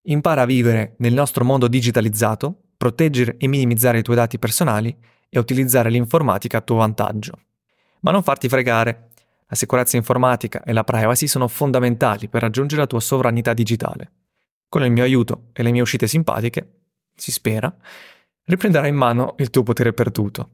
Impara 0.03 0.41
a 0.41 0.45
vivere 0.45 0.95
nel 0.97 1.13
nostro 1.13 1.45
mondo 1.45 1.69
digitalizzato, 1.69 2.71
proteggere 2.75 3.37
e 3.37 3.47
minimizzare 3.47 3.99
i 3.99 4.03
tuoi 4.03 4.17
dati 4.17 4.37
personali 4.37 4.93
e 5.29 5.39
utilizzare 5.39 5.89
l'informatica 5.89 6.57
a 6.57 6.61
tuo 6.61 6.75
vantaggio. 6.75 7.39
Ma 8.01 8.11
non 8.11 8.23
farti 8.23 8.47
fregare, 8.47 9.08
la 9.49 9.55
sicurezza 9.55 9.97
informatica 9.97 10.61
e 10.63 10.73
la 10.73 10.83
privacy 10.83 11.25
sono 11.25 11.47
fondamentali 11.47 12.27
per 12.27 12.41
raggiungere 12.41 12.81
la 12.81 12.87
tua 12.87 12.99
sovranità 12.99 13.53
digitale. 13.53 14.11
Con 14.69 14.83
il 14.83 14.91
mio 14.91 15.03
aiuto 15.03 15.49
e 15.53 15.63
le 15.63 15.71
mie 15.71 15.81
uscite 15.81 16.07
simpatiche, 16.07 16.81
si 17.15 17.31
spera, 17.31 17.75
riprenderai 18.43 18.89
in 18.89 18.95
mano 18.95 19.33
il 19.39 19.49
tuo 19.49 19.63
potere 19.63 19.91
perduto. 19.91 20.49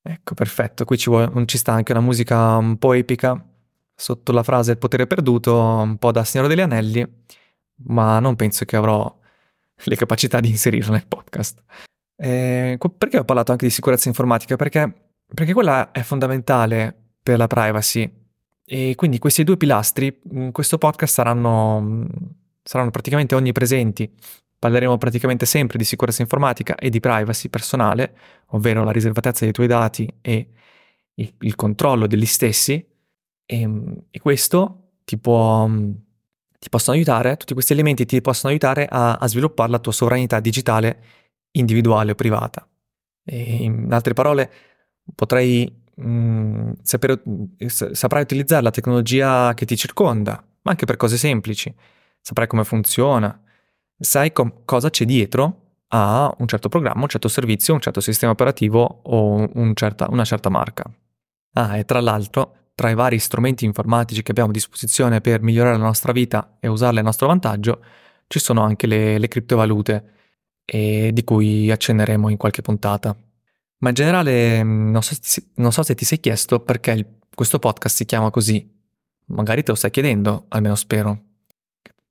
Ecco, 0.00 0.34
perfetto, 0.34 0.84
qui 0.84 0.96
ci, 0.96 1.10
vuole, 1.10 1.44
ci 1.46 1.58
sta 1.58 1.72
anche 1.72 1.90
una 1.90 2.00
musica 2.00 2.56
un 2.56 2.78
po' 2.78 2.92
epica 2.92 3.44
sotto 3.92 4.30
la 4.30 4.44
frase 4.44 4.70
il 4.70 4.78
potere 4.78 5.08
perduto, 5.08 5.58
un 5.58 5.96
po' 5.96 6.12
da 6.12 6.22
Signore 6.22 6.48
degli 6.48 6.60
Anelli, 6.60 7.04
ma 7.86 8.20
non 8.20 8.36
penso 8.36 8.64
che 8.64 8.76
avrò 8.76 9.12
le 9.74 9.96
capacità 9.96 10.38
di 10.38 10.50
inserirla 10.50 10.92
nel 10.92 11.06
podcast. 11.08 11.60
Eh, 12.14 12.78
perché 12.96 13.18
ho 13.18 13.24
parlato 13.24 13.50
anche 13.50 13.66
di 13.66 13.72
sicurezza 13.72 14.06
informatica? 14.06 14.54
Perché, 14.54 15.10
perché 15.34 15.52
quella 15.52 15.90
è 15.90 16.02
fondamentale 16.02 17.05
per 17.26 17.38
la 17.38 17.48
privacy. 17.48 18.08
E 18.64 18.92
quindi 18.94 19.18
questi 19.18 19.42
due 19.42 19.56
pilastri 19.56 20.20
in 20.30 20.52
questo 20.52 20.78
podcast 20.78 21.14
saranno, 21.14 22.06
saranno 22.62 22.90
praticamente 22.90 23.34
onnipresenti. 23.34 24.08
Parleremo 24.56 24.96
praticamente 24.96 25.44
sempre 25.44 25.76
di 25.76 25.82
sicurezza 25.82 26.22
informatica 26.22 26.76
e 26.76 26.88
di 26.88 27.00
privacy 27.00 27.48
personale, 27.48 28.16
ovvero 28.50 28.84
la 28.84 28.92
riservatezza 28.92 29.42
dei 29.42 29.52
tuoi 29.52 29.66
dati 29.66 30.08
e 30.20 30.50
il, 31.14 31.34
il 31.40 31.56
controllo 31.56 32.06
degli 32.06 32.26
stessi. 32.26 32.74
E, 33.44 33.70
e 34.08 34.20
questo 34.20 34.90
ti 35.04 35.18
può, 35.18 35.68
ti 35.68 36.68
possono 36.68 36.96
aiutare, 36.96 37.36
tutti 37.36 37.54
questi 37.54 37.72
elementi 37.72 38.06
ti 38.06 38.20
possono 38.20 38.52
aiutare 38.52 38.86
a, 38.88 39.14
a 39.14 39.26
sviluppare 39.26 39.70
la 39.72 39.80
tua 39.80 39.90
sovranità 39.90 40.38
digitale 40.38 41.02
individuale 41.52 42.12
o 42.12 42.14
privata. 42.14 42.64
E 43.24 43.64
in 43.64 43.92
altre 43.92 44.14
parole, 44.14 44.48
potrei 45.12 45.84
mh, 45.96 46.08
mm, 46.08 46.72
sapere, 46.82 47.22
saprai 47.66 48.22
utilizzare 48.22 48.62
la 48.62 48.70
tecnologia 48.70 49.54
che 49.54 49.66
ti 49.66 49.76
circonda, 49.76 50.42
ma 50.62 50.70
anche 50.70 50.86
per 50.86 50.96
cose 50.96 51.16
semplici. 51.16 51.74
saprai 52.20 52.48
come 52.48 52.64
funziona, 52.64 53.40
sai 53.98 54.32
com- 54.32 54.64
cosa 54.64 54.90
c'è 54.90 55.04
dietro 55.04 55.62
a 55.88 56.34
un 56.38 56.48
certo 56.48 56.68
programma, 56.68 57.02
un 57.02 57.08
certo 57.08 57.28
servizio, 57.28 57.74
un 57.74 57.80
certo 57.80 58.00
sistema 58.00 58.32
operativo 58.32 59.00
o 59.04 59.48
un 59.54 59.74
certa, 59.74 60.08
una 60.10 60.24
certa 60.24 60.48
marca. 60.48 60.84
Ah, 61.54 61.78
e 61.78 61.84
tra 61.84 62.00
l'altro, 62.00 62.70
tra 62.74 62.90
i 62.90 62.94
vari 62.94 63.18
strumenti 63.18 63.64
informatici 63.64 64.22
che 64.22 64.32
abbiamo 64.32 64.50
a 64.50 64.52
disposizione 64.52 65.20
per 65.20 65.40
migliorare 65.42 65.78
la 65.78 65.84
nostra 65.84 66.12
vita 66.12 66.56
e 66.60 66.68
usarle 66.68 67.00
a 67.00 67.02
nostro 67.02 67.28
vantaggio, 67.28 67.80
ci 68.26 68.38
sono 68.40 68.62
anche 68.62 68.86
le, 68.86 69.18
le 69.18 69.28
criptovalute, 69.28 70.12
di 71.12 71.24
cui 71.24 71.70
accenneremo 71.70 72.28
in 72.28 72.36
qualche 72.36 72.60
puntata. 72.62 73.16
Ma 73.78 73.88
in 73.88 73.94
generale 73.94 74.62
mm, 74.62 74.90
non 74.90 75.02
so, 75.02 75.14
non 75.56 75.72
so 75.72 75.82
se 75.82 75.94
ti 75.94 76.04
sei 76.04 76.20
chiesto 76.20 76.60
perché 76.60 76.92
il, 76.92 77.06
questo 77.34 77.58
podcast 77.58 77.96
si 77.96 78.04
chiama 78.04 78.30
così. 78.30 78.74
Magari 79.26 79.62
te 79.62 79.70
lo 79.70 79.76
stai 79.76 79.90
chiedendo, 79.90 80.46
almeno 80.48 80.74
spero. 80.74 81.22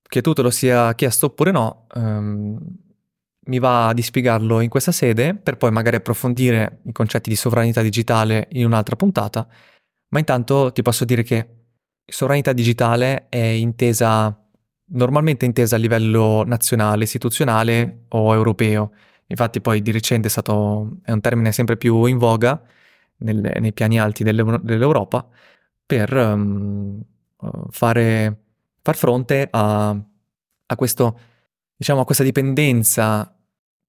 Che 0.07 0.21
tu 0.21 0.33
te 0.33 0.41
lo 0.41 0.51
sia 0.51 0.93
chiesto 0.93 1.27
oppure 1.27 1.51
no, 1.51 1.87
um, 1.95 2.57
mi 3.47 3.59
va 3.59 3.91
di 3.93 4.01
spiegarlo 4.01 4.59
in 4.59 4.69
questa 4.69 4.91
sede 4.91 5.35
per 5.35 5.57
poi 5.57 5.71
magari 5.71 5.95
approfondire 5.95 6.81
i 6.85 6.91
concetti 6.91 7.29
di 7.29 7.35
sovranità 7.35 7.81
digitale 7.81 8.47
in 8.51 8.65
un'altra 8.65 8.95
puntata, 8.95 9.47
ma 10.09 10.19
intanto 10.19 10.71
ti 10.71 10.81
posso 10.81 11.05
dire 11.05 11.23
che 11.23 11.47
sovranità 12.05 12.53
digitale 12.53 13.27
è 13.29 13.37
intesa 13.37 14.39
normalmente 14.87 15.45
intesa 15.45 15.75
a 15.75 15.79
livello 15.79 16.43
nazionale, 16.45 17.05
istituzionale 17.05 18.05
o 18.09 18.33
europeo. 18.33 18.91
Infatti 19.27 19.61
poi 19.61 19.81
di 19.81 19.91
recente 19.91 20.27
è 20.27 20.31
stato 20.31 20.97
è 21.03 21.11
un 21.11 21.21
termine 21.21 21.51
sempre 21.51 21.77
più 21.77 22.05
in 22.05 22.17
voga 22.17 22.61
nel, 23.17 23.57
nei 23.59 23.73
piani 23.73 23.99
alti 23.99 24.23
dell'Europa 24.23 25.27
per 25.85 26.13
um, 26.13 27.01
fare, 27.69 28.43
far 28.81 28.95
fronte 28.95 29.47
a, 29.49 29.89
a, 29.89 30.75
questo, 30.75 31.19
diciamo, 31.75 32.01
a 32.01 32.05
questa 32.05 32.23
dipendenza 32.23 33.31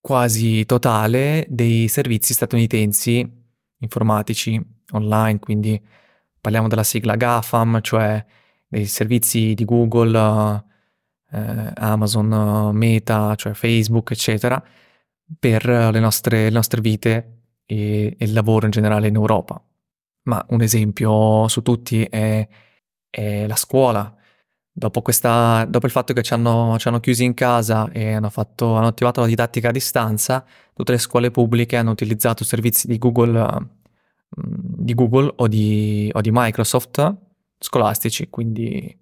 quasi 0.00 0.64
totale 0.66 1.47
dei 1.49 1.88
servizi 1.88 2.33
statunitensi 2.33 3.45
informatici 3.78 4.61
online, 4.93 5.38
quindi 5.38 5.81
parliamo 6.40 6.69
della 6.69 6.85
sigla 6.85 7.16
GAFAM, 7.16 7.81
cioè 7.81 8.25
dei 8.69 8.87
servizi 8.87 9.55
di 9.55 9.64
Google, 9.64 10.64
eh, 11.33 11.71
Amazon, 11.75 12.71
Meta, 12.75 13.35
cioè 13.35 13.55
Facebook, 13.55 14.12
eccetera, 14.12 14.62
per 15.38 15.66
le 15.66 16.00
nostre, 16.00 16.45
le 16.45 16.50
nostre 16.50 16.80
vite 16.80 17.40
e, 17.66 18.16
e, 18.18 18.25
il 18.25 18.33
lavoro 18.33 18.66
in 18.66 18.73
generale 18.73 19.09
in 19.09 19.14
Europa. 19.14 19.62
Ma 20.25 20.45
un 20.50 20.62
esempio 20.62 21.49
su 21.49 21.62
tutti 21.62 22.02
è, 22.04 22.47
è 23.11 23.47
la 23.47 23.56
scuola 23.56 24.16
dopo, 24.78 25.00
questa, 25.00 25.64
dopo 25.64 25.87
il 25.87 25.92
fatto 25.92 26.12
che 26.12 26.23
ci 26.23 26.35
hanno, 26.35 26.76
ci 26.78 26.88
hanno, 26.88 27.00
chiusi 27.00 27.25
in 27.25 27.33
casa 27.33 27.90
e 27.92 28.12
hanno, 28.12 28.28
fatto, 28.28 28.75
hanno, 28.75 28.88
attivato 28.88 29.23
la 29.23 29.26
didattica 29.26 29.71
a 29.71 29.73
distanza, 29.73 30.45
tutte 30.75 30.92
le 30.92 30.99
scuole 30.99 31.30
pubbliche 31.30 31.76
hanno 31.76 31.92
utilizzato 31.92 32.45
servizi 32.45 32.87
di 32.87 32.99
Google, 32.99 33.40
mm, 33.40 33.73
di 34.37 34.95
Google 34.95 35.33
o, 35.37 35.49
di, 35.49 36.11
o, 36.12 36.21
di, 36.21 36.30
Microsoft 36.30 37.16
scolastici, 37.59 38.28
quindi 38.28 38.95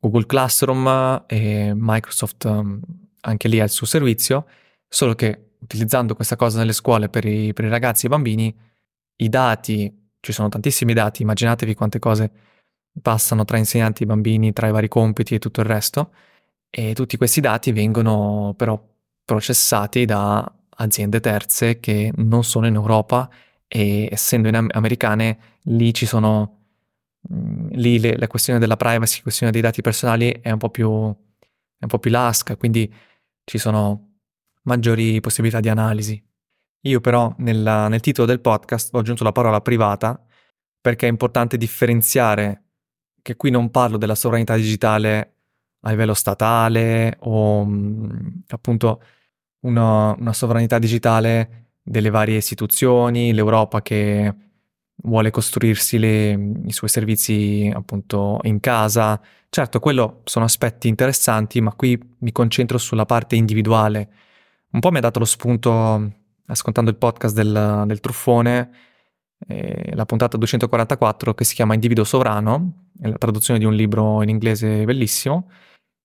Google 0.00 0.26
Classroom 0.26 1.24
e 1.28 1.72
Microsoft 1.74 2.48
mm, 2.50 2.78
anche 3.20 3.48
lì 3.48 3.60
ha 3.60 3.64
il 3.64 3.70
suo 3.70 3.86
servizio, 3.86 4.46
solo 4.88 5.14
che 5.14 5.51
utilizzando 5.62 6.14
questa 6.14 6.36
cosa 6.36 6.58
nelle 6.58 6.72
scuole 6.72 7.08
per 7.08 7.24
i, 7.24 7.52
per 7.52 7.64
i 7.64 7.68
ragazzi 7.68 8.04
e 8.04 8.08
i 8.08 8.10
bambini, 8.10 8.54
i 9.16 9.28
dati, 9.28 10.10
ci 10.20 10.32
sono 10.32 10.48
tantissimi 10.48 10.92
dati, 10.92 11.22
immaginatevi 11.22 11.74
quante 11.74 11.98
cose 11.98 12.30
passano 13.00 13.44
tra 13.44 13.56
insegnanti 13.56 14.02
e 14.02 14.06
bambini, 14.06 14.52
tra 14.52 14.68
i 14.68 14.72
vari 14.72 14.88
compiti 14.88 15.34
e 15.34 15.38
tutto 15.38 15.60
il 15.60 15.66
resto, 15.66 16.12
e 16.70 16.94
tutti 16.94 17.16
questi 17.16 17.40
dati 17.40 17.72
vengono 17.72 18.54
però 18.56 18.80
processati 19.24 20.04
da 20.04 20.52
aziende 20.76 21.20
terze 21.20 21.80
che 21.80 22.12
non 22.16 22.44
sono 22.44 22.66
in 22.66 22.74
Europa 22.74 23.30
e 23.68 24.08
essendo 24.10 24.48
in 24.48 24.54
americane 24.54 25.38
lì 25.64 25.94
ci 25.94 26.06
sono 26.06 26.64
mm, 27.32 27.68
lì 27.72 27.98
le, 28.00 28.16
la 28.16 28.26
questione 28.26 28.58
della 28.58 28.76
privacy, 28.76 29.16
la 29.18 29.22
questione 29.22 29.52
dei 29.52 29.60
dati 29.60 29.80
personali 29.80 30.30
è 30.40 30.50
un 30.50 30.58
po' 30.58 30.70
più, 30.70 30.88
è 30.90 31.84
un 31.84 31.88
po' 31.88 31.98
più 31.98 32.10
lasca, 32.10 32.56
quindi 32.56 32.92
ci 33.44 33.58
sono 33.58 34.11
maggiori 34.62 35.20
possibilità 35.20 35.60
di 35.60 35.68
analisi. 35.68 36.22
Io 36.84 37.00
però 37.00 37.32
nella, 37.38 37.88
nel 37.88 38.00
titolo 38.00 38.26
del 38.26 38.40
podcast 38.40 38.94
ho 38.94 38.98
aggiunto 38.98 39.24
la 39.24 39.32
parola 39.32 39.60
privata 39.60 40.20
perché 40.80 41.06
è 41.06 41.10
importante 41.10 41.56
differenziare 41.56 42.64
che 43.22 43.36
qui 43.36 43.50
non 43.50 43.70
parlo 43.70 43.96
della 43.96 44.16
sovranità 44.16 44.56
digitale 44.56 45.36
a 45.80 45.90
livello 45.90 46.14
statale 46.14 47.16
o 47.20 47.64
mm, 47.64 48.10
appunto 48.48 49.02
una, 49.60 50.14
una 50.18 50.32
sovranità 50.32 50.78
digitale 50.78 51.70
delle 51.82 52.10
varie 52.10 52.36
istituzioni, 52.36 53.32
l'Europa 53.32 53.82
che 53.82 54.34
vuole 55.04 55.30
costruirsi 55.30 55.98
le, 55.98 56.32
i 56.66 56.72
suoi 56.72 56.88
servizi 56.90 57.70
appunto 57.74 58.38
in 58.42 58.60
casa. 58.60 59.20
Certo, 59.48 59.80
quello 59.80 60.20
sono 60.24 60.44
aspetti 60.44 60.88
interessanti, 60.88 61.60
ma 61.60 61.72
qui 61.74 61.98
mi 62.18 62.32
concentro 62.32 62.78
sulla 62.78 63.04
parte 63.06 63.36
individuale. 63.36 64.08
Un 64.72 64.80
po' 64.80 64.90
mi 64.90 64.98
ha 64.98 65.00
dato 65.00 65.18
lo 65.18 65.26
spunto, 65.26 66.12
ascoltando 66.46 66.90
il 66.90 66.96
podcast 66.96 67.34
del, 67.34 67.84
del 67.86 68.00
truffone, 68.00 68.70
eh, 69.46 69.94
la 69.94 70.06
puntata 70.06 70.36
244 70.36 71.34
che 71.34 71.44
si 71.44 71.54
chiama 71.54 71.74
Individuo 71.74 72.04
sovrano, 72.04 72.88
è 72.98 73.08
la 73.08 73.18
traduzione 73.18 73.58
di 73.58 73.66
un 73.66 73.74
libro 73.74 74.22
in 74.22 74.30
inglese 74.30 74.84
bellissimo, 74.84 75.50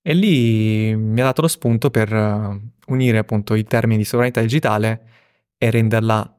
e 0.02 0.14
lì 0.14 0.96
mi 0.96 1.22
ha 1.22 1.26
dato 1.26 1.42
lo 1.42 1.48
spunto 1.48 1.90
per 1.90 2.14
eh, 2.14 2.62
unire 2.88 3.18
appunto 3.18 3.56
i 3.56 3.64
termini 3.64 4.00
di 4.00 4.06
sovranità 4.06 4.42
digitale 4.42 5.02
e 5.58 5.70
renderla 5.72 6.38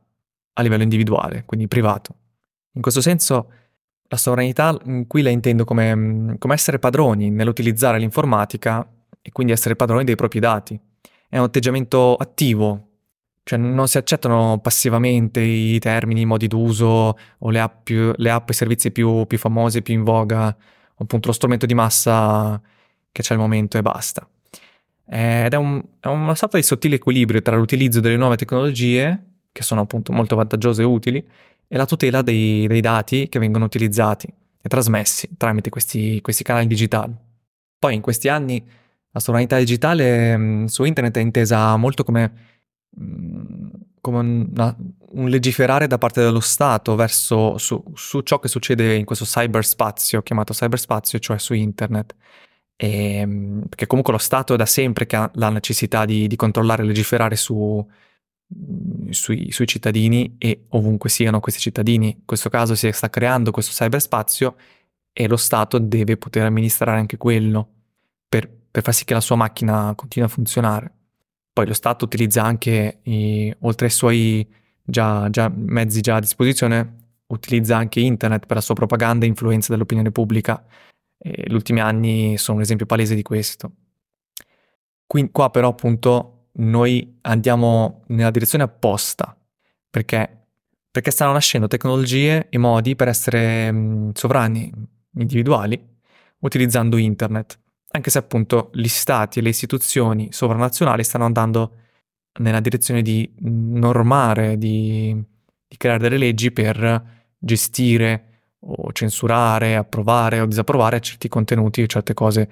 a 0.52 0.62
livello 0.62 0.82
individuale, 0.82 1.44
quindi 1.46 1.66
privato. 1.66 2.14
In 2.74 2.82
questo 2.82 3.00
senso 3.00 3.52
la 4.08 4.16
sovranità 4.16 4.76
qui 5.06 5.22
la 5.22 5.30
intendo 5.30 5.64
come, 5.64 6.36
come 6.38 6.54
essere 6.54 6.78
padroni 6.78 7.30
nell'utilizzare 7.30 7.98
l'informatica 7.98 8.86
e 9.20 9.30
quindi 9.32 9.52
essere 9.52 9.76
padroni 9.76 10.04
dei 10.04 10.14
propri 10.14 10.40
dati. 10.40 10.78
È 11.28 11.38
un 11.38 11.44
atteggiamento 11.44 12.14
attivo 12.16 12.88
cioè 13.48 13.58
non 13.58 13.88
si 13.88 13.96
accettano 13.96 14.58
passivamente 14.60 15.40
i 15.40 15.78
termini, 15.78 16.20
i 16.20 16.24
modi 16.26 16.48
d'uso 16.48 17.16
o 17.38 17.50
le 17.50 17.60
app, 17.60 17.88
le 17.88 18.30
app 18.30 18.46
e 18.50 18.52
i 18.52 18.54
servizi 18.54 18.90
più, 18.90 19.24
più 19.26 19.38
famosi, 19.38 19.80
più 19.80 19.94
in 19.94 20.04
voga, 20.04 20.48
o 20.48 21.02
appunto 21.02 21.28
lo 21.28 21.32
strumento 21.32 21.64
di 21.64 21.72
massa 21.72 22.60
che 23.10 23.22
c'è 23.22 23.32
al 23.32 23.40
momento 23.40 23.78
e 23.78 23.82
basta. 23.82 24.28
Ed 25.06 25.54
è, 25.54 25.56
un, 25.56 25.82
è 25.98 26.08
una 26.08 26.34
sorta 26.34 26.58
di 26.58 26.62
sottile 26.62 26.96
equilibrio 26.96 27.40
tra 27.40 27.56
l'utilizzo 27.56 28.00
delle 28.00 28.18
nuove 28.18 28.36
tecnologie, 28.36 29.18
che 29.50 29.62
sono 29.62 29.80
appunto 29.80 30.12
molto 30.12 30.36
vantaggiose 30.36 30.82
e 30.82 30.84
utili, 30.84 31.26
e 31.66 31.76
la 31.78 31.86
tutela 31.86 32.20
dei, 32.20 32.66
dei 32.66 32.82
dati 32.82 33.30
che 33.30 33.38
vengono 33.38 33.64
utilizzati 33.64 34.26
e 34.60 34.68
trasmessi 34.68 35.30
tramite 35.38 35.70
questi, 35.70 36.20
questi 36.20 36.44
canali 36.44 36.66
digitali. 36.66 37.14
Poi 37.78 37.94
in 37.94 38.02
questi 38.02 38.28
anni 38.28 38.62
la 39.10 39.20
sovranità 39.20 39.58
digitale 39.58 40.36
mh, 40.36 40.66
su 40.66 40.84
internet 40.84 41.16
è 41.16 41.20
intesa 41.20 41.76
molto 41.76 42.04
come 42.04 42.56
Mm, 43.00 43.68
come 44.00 44.18
una, 44.18 44.74
un 45.10 45.28
legiferare 45.28 45.86
da 45.86 45.98
parte 45.98 46.22
dello 46.22 46.40
Stato 46.40 46.94
verso 46.94 47.58
su, 47.58 47.82
su, 47.94 48.20
ciò 48.22 48.38
che 48.38 48.48
succede 48.48 48.94
in 48.94 49.04
questo 49.04 49.24
cyberspazio, 49.24 50.22
chiamato 50.22 50.52
cyberspazio, 50.52 51.18
cioè 51.18 51.38
su 51.38 51.54
internet. 51.54 52.14
E, 52.76 53.14
ehm, 53.16 53.66
perché 53.68 53.86
comunque 53.86 54.12
lo 54.12 54.18
Stato 54.18 54.54
è 54.54 54.56
da 54.56 54.66
sempre 54.66 55.06
che 55.06 55.16
ha 55.16 55.30
la 55.34 55.50
necessità 55.50 56.04
di, 56.04 56.26
di 56.26 56.36
controllare 56.36 56.82
e 56.82 56.86
legiferare 56.86 57.36
su, 57.36 57.86
mm, 58.54 59.10
sui, 59.10 59.50
sui, 59.50 59.66
cittadini 59.66 60.36
e 60.38 60.66
ovunque 60.70 61.10
siano 61.10 61.40
questi 61.40 61.60
cittadini. 61.60 62.10
In 62.10 62.24
questo 62.24 62.48
caso 62.48 62.74
si 62.74 62.90
sta 62.92 63.10
creando 63.10 63.50
questo 63.50 63.72
cyberspazio 63.72 64.56
e 65.12 65.28
lo 65.28 65.36
Stato 65.36 65.78
deve 65.78 66.16
poter 66.16 66.44
amministrare 66.46 66.98
anche 66.98 67.16
quello 67.16 67.68
per, 68.28 68.48
per 68.70 68.82
far 68.82 68.94
sì 68.94 69.04
che 69.04 69.14
la 69.14 69.20
sua 69.20 69.36
macchina 69.36 69.92
continui 69.94 70.28
a 70.28 70.32
funzionare. 70.32 70.92
Poi 71.52 71.66
lo 71.66 71.74
Stato 71.74 72.04
utilizza 72.04 72.42
anche, 72.42 73.00
i, 73.02 73.54
oltre 73.60 73.86
ai 73.86 73.92
suoi 73.92 74.46
già, 74.82 75.28
già 75.30 75.50
mezzi 75.54 76.00
già 76.00 76.16
a 76.16 76.20
disposizione, 76.20 76.96
utilizza 77.26 77.76
anche 77.76 78.00
internet 78.00 78.46
per 78.46 78.56
la 78.56 78.62
sua 78.62 78.74
propaganda 78.74 79.24
e 79.24 79.28
influenza 79.28 79.72
dell'opinione 79.72 80.12
pubblica. 80.12 80.64
E 81.18 81.44
gli 81.48 81.54
ultimi 81.54 81.80
anni 81.80 82.38
sono 82.38 82.58
un 82.58 82.62
esempio 82.62 82.86
palese 82.86 83.14
di 83.14 83.22
questo. 83.22 83.72
Qui, 85.06 85.30
qua 85.30 85.50
però 85.50 85.68
appunto 85.68 86.50
noi 86.58 87.18
andiamo 87.22 88.02
nella 88.08 88.30
direzione 88.30 88.64
opposta, 88.64 89.36
perché, 89.90 90.46
perché 90.90 91.10
stanno 91.10 91.32
nascendo 91.32 91.66
tecnologie 91.66 92.48
e 92.50 92.58
modi 92.58 92.94
per 92.94 93.08
essere 93.08 93.72
mh, 93.72 94.12
sovrani, 94.14 94.70
individuali, 95.14 95.82
utilizzando 96.40 96.96
internet 96.96 97.58
anche 97.90 98.10
se 98.10 98.18
appunto 98.18 98.70
gli 98.74 98.88
stati 98.88 99.38
e 99.38 99.42
le 99.42 99.48
istituzioni 99.48 100.32
sovranazionali 100.32 101.04
stanno 101.04 101.24
andando 101.24 101.72
nella 102.40 102.60
direzione 102.60 103.02
di 103.02 103.30
normare, 103.40 104.58
di, 104.58 105.14
di 105.66 105.76
creare 105.76 105.98
delle 105.98 106.18
leggi 106.18 106.52
per 106.52 107.16
gestire 107.38 108.24
o 108.60 108.92
censurare, 108.92 109.76
approvare 109.76 110.40
o 110.40 110.46
disapprovare 110.46 111.00
certi 111.00 111.28
contenuti 111.28 111.82
o 111.82 111.86
certe 111.86 112.14
cose, 112.14 112.48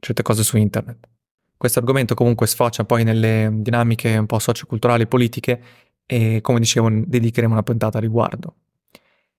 certe 0.00 0.22
cose 0.22 0.42
su 0.42 0.56
internet. 0.56 1.08
questo 1.56 1.78
argomento 1.78 2.14
comunque 2.14 2.46
sfocia 2.46 2.84
poi 2.84 3.04
nelle 3.04 3.48
dinamiche 3.52 4.16
un 4.16 4.26
po' 4.26 4.38
socioculturali 4.38 5.04
e 5.04 5.06
politiche 5.06 5.62
e 6.06 6.40
come 6.42 6.58
dicevo 6.58 6.90
dedicheremo 6.90 7.52
una 7.52 7.62
puntata 7.62 7.98
a 7.98 8.00
riguardo. 8.00 8.56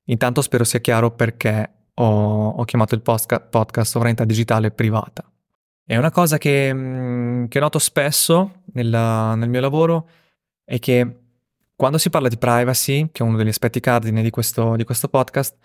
Intanto 0.05 0.41
spero 0.41 0.63
sia 0.63 0.79
chiaro 0.79 1.11
perché 1.11 1.69
ho, 1.95 2.49
ho 2.49 2.63
chiamato 2.63 2.95
il 2.95 3.01
podcast 3.01 3.81
sovranità 3.81 4.23
digitale 4.25 4.71
privata. 4.71 5.23
È 5.87 5.95
una 5.97 6.09
cosa 6.09 6.39
che, 6.39 6.73
mm, 6.73 7.45
che 7.45 7.59
noto 7.59 7.77
spesso 7.77 8.63
nella, 8.73 9.35
nel 9.35 9.49
mio 9.49 9.61
lavoro 9.61 10.09
è 10.63 10.79
che 10.79 11.19
quando 11.75 11.99
si 11.99 12.09
parla 12.09 12.27
di 12.27 12.37
privacy, 12.37 13.09
che 13.11 13.23
è 13.23 13.25
uno 13.25 13.37
degli 13.37 13.49
aspetti 13.49 13.79
cardine 13.79 14.23
di 14.23 14.31
questo, 14.31 14.75
di 14.75 14.83
questo 14.83 15.09
podcast, 15.09 15.55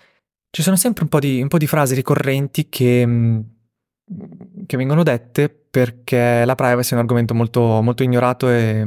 ci 0.50 0.62
sono 0.62 0.76
sempre 0.76 1.04
un 1.04 1.08
po' 1.08 1.20
di, 1.20 1.40
un 1.40 1.48
po 1.48 1.56
di 1.56 1.66
frasi 1.66 1.94
ricorrenti 1.94 2.68
che, 2.68 3.06
mm, 3.06 3.40
che, 4.66 4.76
vengono 4.76 5.02
dette 5.02 5.48
perché 5.48 6.44
la 6.44 6.54
privacy 6.54 6.90
è 6.90 6.94
un 6.94 7.00
argomento 7.00 7.34
molto, 7.34 7.80
molto 7.80 8.02
ignorato 8.02 8.48
e, 8.50 8.86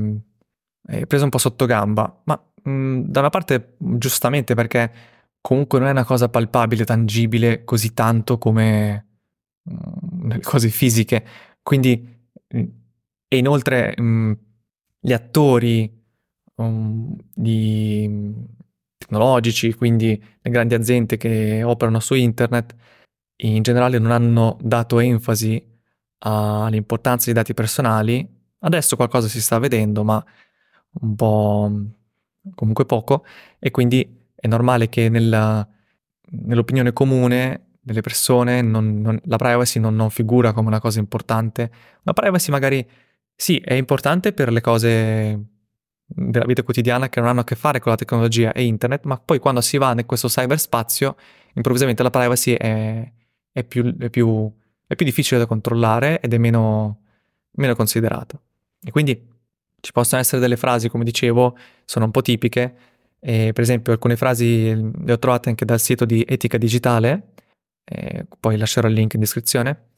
e, 0.87 1.07
preso 1.07 1.23
un 1.23 1.29
po' 1.31 1.37
sotto 1.39 1.65
gamba. 1.65 2.21
Ma 2.25 2.39
mh, 2.63 2.69
mm, 2.69 3.01
da 3.05 3.21
una 3.21 3.29
parte 3.29 3.75
giustamente 3.79 4.53
perché 4.53 4.91
comunque 5.41 5.79
non 5.79 5.87
è 5.87 5.91
una 5.91 6.05
cosa 6.05 6.29
palpabile, 6.29 6.85
tangibile 6.85 7.63
così 7.63 7.93
tanto 7.93 8.37
come 8.37 9.07
cose 10.41 10.69
fisiche. 10.69 11.25
Quindi, 11.61 12.27
e 12.47 13.37
inoltre 13.37 13.99
mh, 13.99 14.37
gli 14.99 15.13
attori 15.13 15.91
um, 16.55 17.15
di 17.33 18.33
tecnologici, 18.97 19.73
quindi 19.73 20.21
le 20.41 20.51
grandi 20.51 20.73
aziende 20.73 21.17
che 21.17 21.63
operano 21.63 21.99
su 21.99 22.13
internet, 22.13 22.75
in 23.37 23.61
generale 23.63 23.99
non 23.99 24.11
hanno 24.11 24.57
dato 24.61 24.99
enfasi 24.99 25.61
all'importanza 26.19 27.25
dei 27.25 27.33
dati 27.33 27.53
personali. 27.53 28.25
Adesso 28.59 28.95
qualcosa 28.95 29.27
si 29.27 29.41
sta 29.41 29.59
vedendo, 29.59 30.03
ma 30.03 30.23
un 31.01 31.15
po' 31.15 31.71
comunque 32.55 32.85
poco, 32.85 33.25
e 33.59 33.71
quindi 33.71 34.21
è 34.35 34.47
normale 34.47 34.87
che 34.89 35.09
nella, 35.09 35.67
nell'opinione 36.29 36.93
comune 36.93 37.72
delle 37.83 38.01
persone 38.01 38.61
non, 38.61 39.01
non, 39.01 39.19
la 39.25 39.35
privacy 39.35 39.79
non, 39.79 39.93
non 39.95 40.09
figura 40.09 40.53
come 40.53 40.69
una 40.69 40.79
cosa 40.79 40.99
importante. 40.99 41.69
La 42.03 42.13
privacy 42.13 42.49
magari 42.49 42.85
sì, 43.35 43.57
è 43.57 43.73
importante 43.73 44.31
per 44.31 44.51
le 44.51 44.61
cose 44.61 45.39
della 46.05 46.45
vita 46.45 46.63
quotidiana 46.63 47.09
che 47.09 47.19
non 47.19 47.29
hanno 47.29 47.41
a 47.41 47.43
che 47.43 47.55
fare 47.55 47.79
con 47.79 47.91
la 47.91 47.97
tecnologia 47.97 48.53
e 48.53 48.63
internet, 48.63 49.03
ma 49.05 49.17
poi 49.17 49.39
quando 49.39 49.59
si 49.59 49.77
va 49.77 49.91
in 49.91 50.05
questo 50.05 50.27
cyberspazio, 50.29 51.15
improvvisamente 51.55 52.03
la 52.03 52.09
privacy 52.09 52.53
è, 52.53 53.11
è, 53.51 53.63
più, 53.63 53.97
è, 53.97 54.09
più, 54.09 54.51
è 54.87 54.95
più, 54.95 55.05
difficile 55.05 55.39
da 55.39 55.45
controllare 55.45 56.21
ed 56.21 56.33
è 56.33 56.37
meno, 56.37 57.01
meno 57.51 57.75
considerata. 57.75 58.39
E 58.81 58.91
quindi 58.91 59.29
ci 59.81 59.91
possono 59.91 60.21
essere 60.21 60.39
delle 60.39 60.55
frasi, 60.55 60.87
come 60.87 61.03
dicevo, 61.03 61.57
sono 61.83 62.05
un 62.05 62.11
po' 62.11 62.21
tipiche, 62.21 62.75
e 63.19 63.51
per 63.53 63.63
esempio 63.63 63.91
alcune 63.91 64.15
frasi 64.15 64.73
le 64.73 65.13
ho 65.13 65.19
trovate 65.19 65.49
anche 65.49 65.65
dal 65.65 65.79
sito 65.79 66.05
di 66.05 66.23
Etica 66.27 66.57
Digitale, 66.57 67.32
poi 68.39 68.57
lascerò 68.57 68.87
il 68.87 68.93
link 68.93 69.13
in 69.13 69.19
descrizione. 69.19 69.89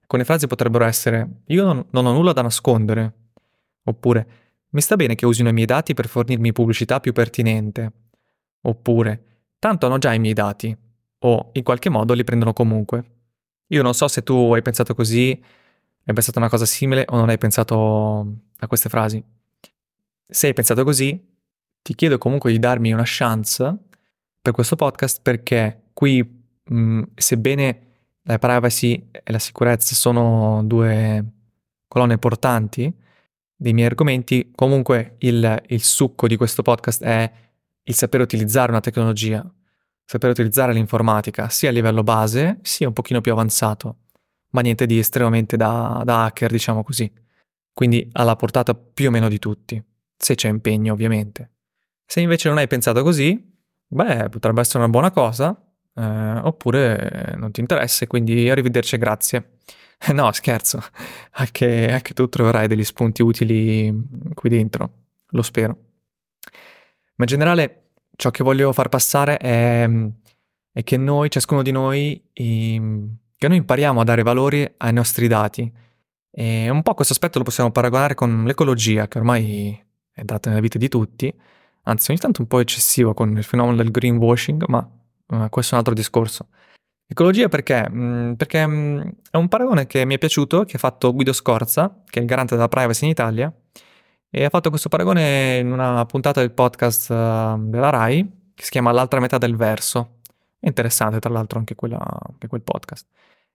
Alcune 0.00 0.24
frasi 0.24 0.46
potrebbero 0.46 0.84
essere 0.84 1.42
io 1.46 1.64
non, 1.64 1.86
non 1.90 2.06
ho 2.06 2.12
nulla 2.12 2.32
da 2.32 2.42
nascondere, 2.42 3.12
oppure 3.84 4.26
mi 4.74 4.80
sta 4.80 4.96
bene 4.96 5.14
che 5.14 5.24
usino 5.24 5.48
i 5.48 5.52
miei 5.52 5.66
dati 5.66 5.94
per 5.94 6.08
fornirmi 6.08 6.52
pubblicità 6.52 6.98
più 6.98 7.12
pertinente. 7.12 7.92
Oppure, 8.62 9.24
tanto 9.58 9.86
hanno 9.86 9.98
già 9.98 10.12
i 10.12 10.18
miei 10.18 10.34
dati. 10.34 10.76
O, 11.18 11.50
in 11.52 11.62
qualche 11.62 11.90
modo, 11.90 12.12
li 12.12 12.24
prendono 12.24 12.52
comunque. 12.52 13.04
Io 13.68 13.82
non 13.82 13.94
so 13.94 14.08
se 14.08 14.22
tu 14.22 14.52
hai 14.52 14.62
pensato 14.62 14.94
così, 14.94 15.30
hai 15.30 16.12
pensato 16.12 16.38
una 16.38 16.48
cosa 16.48 16.66
simile 16.66 17.04
o 17.08 17.16
non 17.16 17.28
hai 17.28 17.38
pensato 17.38 18.26
a 18.58 18.66
queste 18.66 18.88
frasi. 18.88 19.24
Se 20.26 20.48
hai 20.48 20.52
pensato 20.54 20.82
così, 20.82 21.24
ti 21.80 21.94
chiedo 21.94 22.18
comunque 22.18 22.50
di 22.50 22.58
darmi 22.58 22.92
una 22.92 23.04
chance 23.06 23.78
per 24.42 24.52
questo 24.52 24.74
podcast 24.74 25.20
perché 25.22 25.84
qui, 25.92 26.33
mh, 26.64 27.02
sebbene 27.14 27.80
la 28.22 28.38
privacy 28.38 29.10
e 29.10 29.32
la 29.32 29.38
sicurezza 29.38 29.94
sono 29.94 30.62
due 30.64 31.24
colonne 31.86 32.18
portanti, 32.18 32.92
dei 33.56 33.72
miei 33.72 33.86
argomenti, 33.86 34.50
comunque 34.54 35.16
il, 35.18 35.62
il 35.68 35.82
succo 35.82 36.26
di 36.26 36.36
questo 36.36 36.62
podcast 36.62 37.02
è 37.02 37.32
il 37.82 37.94
sapere 37.94 38.22
utilizzare 38.22 38.70
una 38.70 38.80
tecnologia, 38.80 39.48
sapere 40.04 40.32
utilizzare 40.32 40.72
l'informatica 40.72 41.48
sia 41.48 41.68
a 41.68 41.72
livello 41.72 42.02
base 42.02 42.58
sia 42.62 42.88
un 42.88 42.92
pochino 42.92 43.20
più 43.20 43.32
avanzato, 43.32 43.98
ma 44.50 44.60
niente 44.60 44.86
di 44.86 44.98
estremamente 44.98 45.56
da, 45.56 46.02
da 46.04 46.24
hacker, 46.24 46.50
diciamo 46.50 46.82
così. 46.82 47.10
Quindi 47.72 48.08
alla 48.12 48.36
portata 48.36 48.74
più 48.74 49.08
o 49.08 49.10
meno 49.10 49.28
di 49.28 49.38
tutti, 49.38 49.82
se 50.16 50.34
c'è 50.34 50.48
impegno 50.48 50.92
ovviamente. 50.92 51.50
Se 52.06 52.20
invece 52.20 52.48
non 52.48 52.58
hai 52.58 52.66
pensato 52.66 53.02
così, 53.02 53.52
beh, 53.86 54.28
potrebbe 54.28 54.60
essere 54.60 54.78
una 54.78 54.88
buona 54.88 55.10
cosa, 55.10 55.58
eh, 55.94 56.40
oppure 56.42 57.34
non 57.36 57.50
ti 57.52 57.60
interessa, 57.60 58.06
quindi 58.06 58.48
arrivederci 58.50 58.94
e 58.96 58.98
grazie. 58.98 59.48
No, 60.12 60.30
scherzo, 60.32 60.82
anche, 61.32 61.90
anche 61.90 62.12
tu 62.12 62.28
troverai 62.28 62.68
degli 62.68 62.84
spunti 62.84 63.22
utili 63.22 63.92
qui 64.34 64.50
dentro, 64.50 64.90
lo 65.28 65.42
spero. 65.42 65.78
Ma 67.16 67.24
in 67.24 67.26
generale 67.26 67.92
ciò 68.16 68.30
che 68.30 68.44
voglio 68.44 68.72
far 68.72 68.88
passare 68.88 69.36
è, 69.38 69.88
è 70.72 70.82
che 70.82 70.96
noi, 70.96 71.30
ciascuno 71.30 71.62
di 71.62 71.70
noi, 71.70 72.22
che 72.32 73.48
noi 73.48 73.56
impariamo 73.56 74.00
a 74.00 74.04
dare 74.04 74.22
valori 74.22 74.70
ai 74.78 74.92
nostri 74.92 75.26
dati. 75.28 75.72
E 76.30 76.68
un 76.68 76.82
po' 76.82 76.94
questo 76.94 77.12
aspetto 77.12 77.38
lo 77.38 77.44
possiamo 77.44 77.70
paragonare 77.70 78.14
con 78.14 78.44
l'ecologia, 78.44 79.06
che 79.06 79.18
ormai 79.18 79.80
è 80.12 80.22
data 80.22 80.48
nella 80.48 80.60
vita 80.60 80.78
di 80.78 80.88
tutti, 80.88 81.32
anzi 81.84 82.10
ogni 82.10 82.20
tanto 82.20 82.42
un 82.42 82.48
po' 82.48 82.58
eccessivo 82.58 83.14
con 83.14 83.36
il 83.36 83.44
fenomeno 83.44 83.76
del 83.76 83.90
greenwashing, 83.90 84.64
ma 84.66 84.88
questo 85.50 85.72
è 85.72 85.74
un 85.74 85.78
altro 85.78 85.94
discorso. 85.94 86.48
Ecologia 87.06 87.48
perché? 87.48 87.86
Mm, 87.90 88.32
perché 88.32 88.66
mm, 88.66 89.00
è 89.30 89.36
un 89.36 89.48
paragone 89.48 89.86
che 89.86 90.04
mi 90.04 90.14
è 90.14 90.18
piaciuto, 90.18 90.64
che 90.64 90.76
ha 90.76 90.78
fatto 90.78 91.12
Guido 91.12 91.32
Scorza, 91.32 92.02
che 92.08 92.18
è 92.18 92.22
il 92.22 92.28
garante 92.28 92.54
della 92.54 92.68
privacy 92.68 93.04
in 93.04 93.10
Italia, 93.10 93.52
e 94.30 94.44
ha 94.44 94.48
fatto 94.48 94.70
questo 94.70 94.88
paragone 94.88 95.58
in 95.58 95.70
una 95.70 96.04
puntata 96.06 96.40
del 96.40 96.52
podcast 96.52 97.10
uh, 97.10 97.68
della 97.68 97.90
RAI, 97.90 98.52
che 98.54 98.64
si 98.64 98.70
chiama 98.70 98.90
L'altra 98.92 99.20
metà 99.20 99.38
del 99.38 99.56
verso. 99.56 100.20
Interessante, 100.60 101.20
tra 101.20 101.30
l'altro, 101.30 101.58
anche, 101.58 101.74
quella, 101.74 101.98
anche 102.00 102.48
quel 102.48 102.62
podcast. 102.62 103.06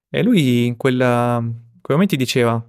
E 0.10 0.23
lui 0.23 0.67
in 0.67 0.77
quel, 0.77 0.95
uh, 0.95 1.82
quei 1.82 1.97
momenti 1.97 2.15
diceva 2.15 2.63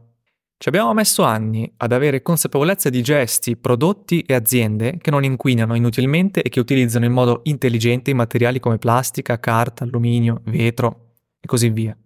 ci 0.62 0.68
abbiamo 0.68 0.92
messo 0.92 1.22
anni 1.22 1.72
ad 1.78 1.90
avere 1.90 2.20
consapevolezza 2.20 2.90
di 2.90 3.02
gesti, 3.02 3.56
prodotti 3.56 4.20
e 4.20 4.34
aziende 4.34 4.98
che 4.98 5.10
non 5.10 5.24
inquinano 5.24 5.74
inutilmente 5.74 6.42
e 6.42 6.50
che 6.50 6.60
utilizzano 6.60 7.06
in 7.06 7.12
modo 7.12 7.40
intelligente 7.44 8.10
i 8.10 8.14
materiali 8.14 8.60
come 8.60 8.76
plastica, 8.76 9.40
carta, 9.40 9.84
alluminio, 9.84 10.42
vetro 10.44 11.14
e 11.40 11.46
così 11.46 11.70
via. 11.70 11.96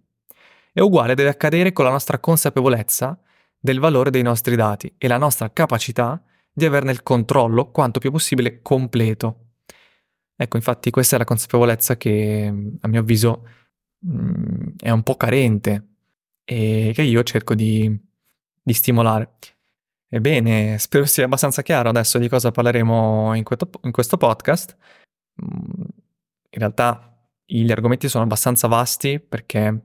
E 0.71 0.81
uguale 0.81 1.15
deve 1.15 1.27
accadere 1.27 1.73
con 1.73 1.83
la 1.83 1.91
nostra 1.91 2.17
consapevolezza 2.19 3.19
del 3.59 3.79
valore 3.79 4.09
dei 4.09 4.21
nostri 4.21 4.55
dati 4.55 4.95
e 4.97 5.09
la 5.09 5.17
nostra 5.17 5.51
capacità 5.51 6.23
di 6.53 6.63
averne 6.63 6.91
il 6.91 7.03
controllo 7.03 7.71
quanto 7.71 7.99
più 7.99 8.09
possibile 8.09 8.61
completo. 8.61 9.47
Ecco, 10.33 10.55
infatti 10.55 10.91
questa 10.91 11.17
è 11.17 11.19
la 11.19 11.25
consapevolezza 11.25 11.97
che 11.97 12.53
a 12.79 12.87
mio 12.87 12.99
avviso 13.01 13.49
è 14.79 14.91
un 14.91 15.03
po' 15.03 15.17
carente 15.17 15.87
e 16.45 16.93
che 16.95 17.01
io 17.01 17.21
cerco 17.23 17.53
di 17.53 18.13
di 18.65 18.73
stimolare. 18.73 19.33
Ebbene, 20.09 20.79
spero 20.79 21.05
sia 21.05 21.25
abbastanza 21.25 21.61
chiaro 21.61 21.89
adesso 21.89 22.17
di 22.17 22.27
cosa 22.27 22.49
parleremo 22.49 23.35
in 23.35 23.43
questo, 23.43 23.69
in 23.83 23.91
questo 23.91 24.17
podcast. 24.17 24.75
Mm, 25.43 25.81
in 26.49 26.59
realtà 26.59 27.15
gli 27.45 27.69
argomenti 27.69 28.09
sono 28.09 28.23
abbastanza 28.23 28.67
vasti 28.67 29.19
perché, 29.19 29.79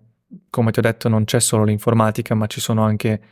come 0.48 0.70
ti 0.70 0.78
ho 0.78 0.82
detto, 0.82 1.08
non 1.08 1.24
c'è 1.24 1.40
solo 1.40 1.64
l'informatica, 1.64 2.34
ma 2.34 2.46
ci 2.46 2.60
sono 2.60 2.82
anche 2.82 3.22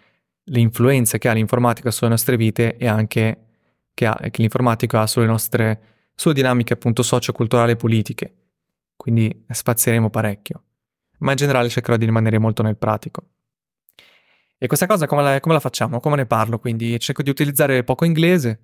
le 0.43 0.61
influenze 0.61 1.19
che 1.19 1.29
ha 1.29 1.33
l'informatica 1.33 1.91
sulle 1.91 2.11
nostre 2.11 2.37
vite 2.37 2.77
e 2.77 2.87
anche 2.87 3.47
che, 3.95 4.07
ha, 4.07 4.15
che 4.15 4.43
l'informatica 4.43 5.01
ha 5.01 5.07
sulle 5.07 5.27
nostre 5.27 5.81
sulle 6.15 6.35
dinamiche 6.35 6.73
appunto 6.73 7.05
socio-culturali 7.05 7.73
e 7.73 7.77
politiche. 7.77 8.35
Quindi 8.97 9.45
spazieremo 9.49 10.11
parecchio. 10.11 10.65
Ma 11.21 11.31
in 11.31 11.37
generale 11.37 11.69
cercherò 11.69 11.97
di 11.97 12.07
rimanere 12.07 12.39
molto 12.39 12.65
nel 12.65 12.77
pratico. 12.77 13.23
E 14.61 14.67
questa 14.67 14.87
cosa 14.87 15.07
come 15.07 15.23
la, 15.23 15.41
come 15.41 15.55
la 15.55 15.61
facciamo? 15.61 16.01
Come 16.01 16.17
ne 16.17 16.27
parlo? 16.27 16.59
Quindi 16.59 16.99
cerco 16.99 17.23
di 17.23 17.31
utilizzare 17.31 17.85
poco 17.85 18.05
inglese 18.05 18.61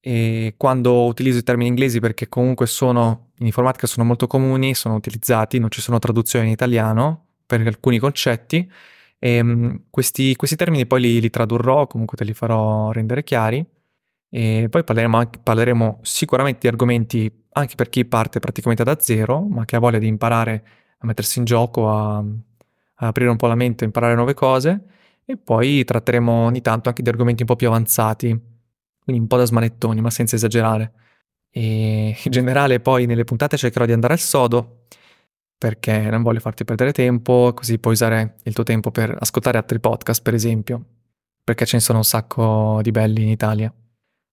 e 0.00 0.54
quando 0.56 1.04
utilizzo 1.06 1.38
i 1.38 1.42
termini 1.42 1.68
inglesi 1.68 1.98
perché 2.00 2.28
comunque 2.28 2.66
sono 2.66 3.32
in 3.38 3.46
informatica 3.46 3.86
sono 3.86 4.06
molto 4.06 4.26
comuni, 4.26 4.74
sono 4.74 4.94
utilizzati, 4.94 5.58
non 5.58 5.70
ci 5.70 5.80
sono 5.80 5.98
traduzioni 5.98 6.46
in 6.46 6.52
italiano 6.52 7.26
per 7.46 7.66
alcuni 7.66 7.98
concetti 7.98 8.70
e 9.18 9.40
um, 9.40 9.84
questi, 9.90 10.36
questi, 10.36 10.56
termini 10.56 10.86
poi 10.86 11.00
li, 11.00 11.20
li, 11.20 11.30
tradurrò, 11.30 11.86
comunque 11.86 12.16
te 12.16 12.24
li 12.24 12.34
farò 12.34 12.90
rendere 12.92 13.22
chiari 13.24 13.64
e 14.28 14.68
poi 14.70 14.84
parleremo, 14.84 15.16
anche, 15.16 15.38
parleremo 15.42 16.00
sicuramente 16.02 16.60
di 16.62 16.68
argomenti 16.68 17.44
anche 17.52 17.74
per 17.76 17.88
chi 17.88 18.04
parte 18.04 18.40
praticamente 18.40 18.84
da 18.84 18.98
zero 19.00 19.40
ma 19.40 19.64
che 19.64 19.76
ha 19.76 19.78
voglia 19.78 19.98
di 19.98 20.06
imparare 20.06 20.64
a 20.98 21.06
mettersi 21.06 21.38
in 21.38 21.46
gioco, 21.46 21.90
a, 21.90 22.18
a 22.18 23.06
aprire 23.06 23.30
un 23.30 23.36
po' 23.36 23.46
la 23.46 23.54
mente, 23.54 23.84
a 23.84 23.86
imparare 23.86 24.14
nuove 24.14 24.34
cose 24.34 24.84
e 25.30 25.36
poi 25.36 25.84
tratteremo 25.84 26.32
ogni 26.32 26.60
tanto 26.60 26.88
anche 26.88 27.02
di 27.02 27.08
argomenti 27.08 27.42
un 27.42 27.48
po' 27.48 27.56
più 27.56 27.68
avanzati, 27.68 28.28
quindi 29.02 29.22
un 29.22 29.28
po' 29.28 29.36
da 29.36 29.44
smanettoni, 29.44 30.00
ma 30.00 30.10
senza 30.10 30.36
esagerare. 30.36 30.92
E 31.50 32.16
in 32.24 32.30
generale 32.30 32.80
poi 32.80 33.06
nelle 33.06 33.24
puntate 33.24 33.56
cercherò 33.56 33.84
di 33.84 33.92
andare 33.92 34.14
al 34.14 34.18
sodo, 34.18 34.86
perché 35.56 36.10
non 36.10 36.22
voglio 36.22 36.40
farti 36.40 36.64
perdere 36.64 36.92
tempo, 36.92 37.52
così 37.54 37.78
puoi 37.78 37.94
usare 37.94 38.36
il 38.44 38.54
tuo 38.54 38.64
tempo 38.64 38.90
per 38.90 39.16
ascoltare 39.18 39.58
altri 39.58 39.78
podcast, 39.78 40.22
per 40.22 40.34
esempio, 40.34 40.84
perché 41.44 41.66
ce 41.66 41.76
ne 41.76 41.82
sono 41.82 41.98
un 41.98 42.04
sacco 42.04 42.80
di 42.82 42.90
belli 42.90 43.22
in 43.22 43.28
Italia. 43.28 43.72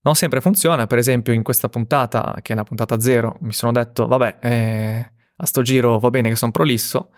Non 0.01 0.15
sempre 0.15 0.41
funziona, 0.41 0.87
per 0.87 0.97
esempio 0.99 1.33
in 1.33 1.43
questa 1.43 1.69
puntata, 1.69 2.39
che 2.41 2.53
è 2.53 2.55
la 2.55 2.63
puntata 2.63 2.99
zero, 2.99 3.37
mi 3.41 3.51
sono 3.53 3.71
detto, 3.73 4.07
vabbè, 4.07 4.37
eh, 4.41 5.11
a 5.35 5.45
sto 5.45 5.61
giro 5.61 5.99
va 5.99 6.09
bene 6.09 6.29
che 6.29 6.35
sono 6.35 6.51
prolisso, 6.51 7.11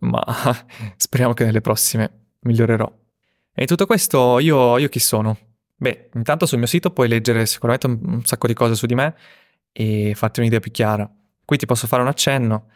ma 0.00 0.22
speriamo 0.96 1.34
che 1.34 1.44
nelle 1.44 1.60
prossime 1.60 2.36
migliorerò. 2.42 2.99
E 3.60 3.66
tutto 3.66 3.84
questo 3.84 4.38
io, 4.38 4.78
io 4.78 4.88
chi 4.88 5.00
sono? 5.00 5.36
Beh, 5.76 6.08
intanto 6.14 6.46
sul 6.46 6.56
mio 6.56 6.66
sito 6.66 6.92
puoi 6.92 7.08
leggere 7.08 7.44
sicuramente 7.44 7.88
un, 7.88 7.98
un 8.02 8.24
sacco 8.24 8.46
di 8.46 8.54
cose 8.54 8.74
su 8.74 8.86
di 8.86 8.94
me 8.94 9.14
e 9.70 10.14
farti 10.14 10.40
un'idea 10.40 10.60
più 10.60 10.70
chiara. 10.70 11.06
Qui 11.44 11.58
ti 11.58 11.66
posso 11.66 11.86
fare 11.86 12.00
un 12.00 12.08
accenno. 12.08 12.68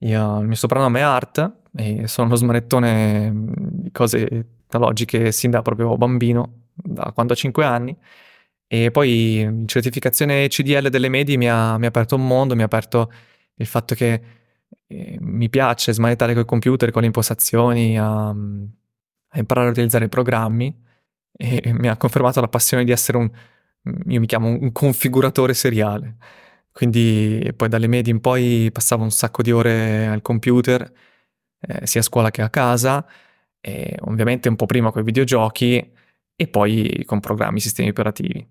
Io, 0.00 0.40
il 0.40 0.46
mio 0.46 0.54
soprannome 0.54 0.98
è 1.00 1.02
Art 1.02 1.60
e 1.74 2.06
sono 2.06 2.26
uno 2.26 2.36
smanettone 2.36 3.32
di 3.34 3.90
cose 3.90 4.48
logiche 4.72 5.32
sin 5.32 5.52
da 5.52 5.62
proprio 5.62 5.96
bambino, 5.96 6.64
da 6.74 7.12
quando 7.12 7.32
ho 7.32 7.36
5 7.36 7.64
anni. 7.64 7.96
E 8.66 8.90
poi 8.90 9.40
in 9.40 9.66
certificazione 9.66 10.48
CDL 10.48 10.90
delle 10.90 11.08
medie 11.08 11.38
mi 11.38 11.48
ha, 11.48 11.78
mi 11.78 11.86
ha 11.86 11.88
aperto 11.88 12.14
un 12.16 12.26
mondo, 12.26 12.54
mi 12.54 12.60
ha 12.60 12.66
aperto 12.66 13.10
il 13.54 13.66
fatto 13.66 13.94
che 13.94 14.20
eh, 14.86 15.16
mi 15.18 15.48
piace 15.48 15.94
smanettare 15.94 16.34
col 16.34 16.44
computer, 16.44 16.90
con 16.90 17.00
le 17.00 17.06
impostazioni, 17.06 17.98
a, 17.98 18.34
a 19.28 19.38
imparare 19.38 19.68
a 19.68 19.70
utilizzare 19.70 20.06
i 20.06 20.08
programmi 20.08 20.74
e 21.32 21.72
mi 21.72 21.88
ha 21.88 21.96
confermato 21.96 22.40
la 22.40 22.48
passione 22.48 22.84
di 22.84 22.92
essere 22.92 23.18
un, 23.18 23.30
io 24.06 24.20
mi 24.20 24.26
chiamo 24.26 24.48
un 24.48 24.72
configuratore 24.72 25.54
seriale. 25.54 26.16
Quindi 26.72 27.52
poi 27.56 27.68
dalle 27.68 27.86
medie 27.86 28.12
in 28.12 28.20
poi 28.20 28.70
passavo 28.72 29.02
un 29.02 29.10
sacco 29.10 29.42
di 29.42 29.50
ore 29.50 30.06
al 30.06 30.22
computer, 30.22 30.92
eh, 31.60 31.86
sia 31.86 32.00
a 32.00 32.04
scuola 32.04 32.30
che 32.30 32.42
a 32.42 32.50
casa, 32.50 33.06
e 33.60 33.96
ovviamente 34.02 34.48
un 34.48 34.56
po' 34.56 34.66
prima 34.66 34.90
con 34.90 35.00
i 35.00 35.04
videogiochi 35.04 35.92
e 36.36 36.48
poi 36.48 37.02
con 37.06 37.20
programmi, 37.20 37.60
sistemi 37.60 37.88
operativi. 37.88 38.46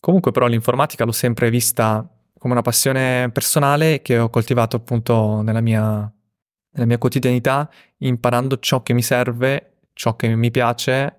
Comunque 0.00 0.32
però 0.32 0.46
l'informatica 0.46 1.04
l'ho 1.04 1.12
sempre 1.12 1.50
vista 1.50 2.08
come 2.36 2.54
una 2.54 2.62
passione 2.62 3.30
personale 3.30 4.02
che 4.02 4.18
ho 4.18 4.30
coltivato 4.30 4.76
appunto 4.76 5.42
nella 5.42 5.60
mia, 5.60 6.12
nella 6.72 6.86
mia 6.86 6.98
quotidianità, 6.98 7.70
imparando 7.98 8.58
ciò 8.58 8.82
che 8.82 8.94
mi 8.94 9.02
serve, 9.02 9.69
ciò 9.92 10.16
che 10.16 10.34
mi 10.34 10.50
piace 10.50 11.16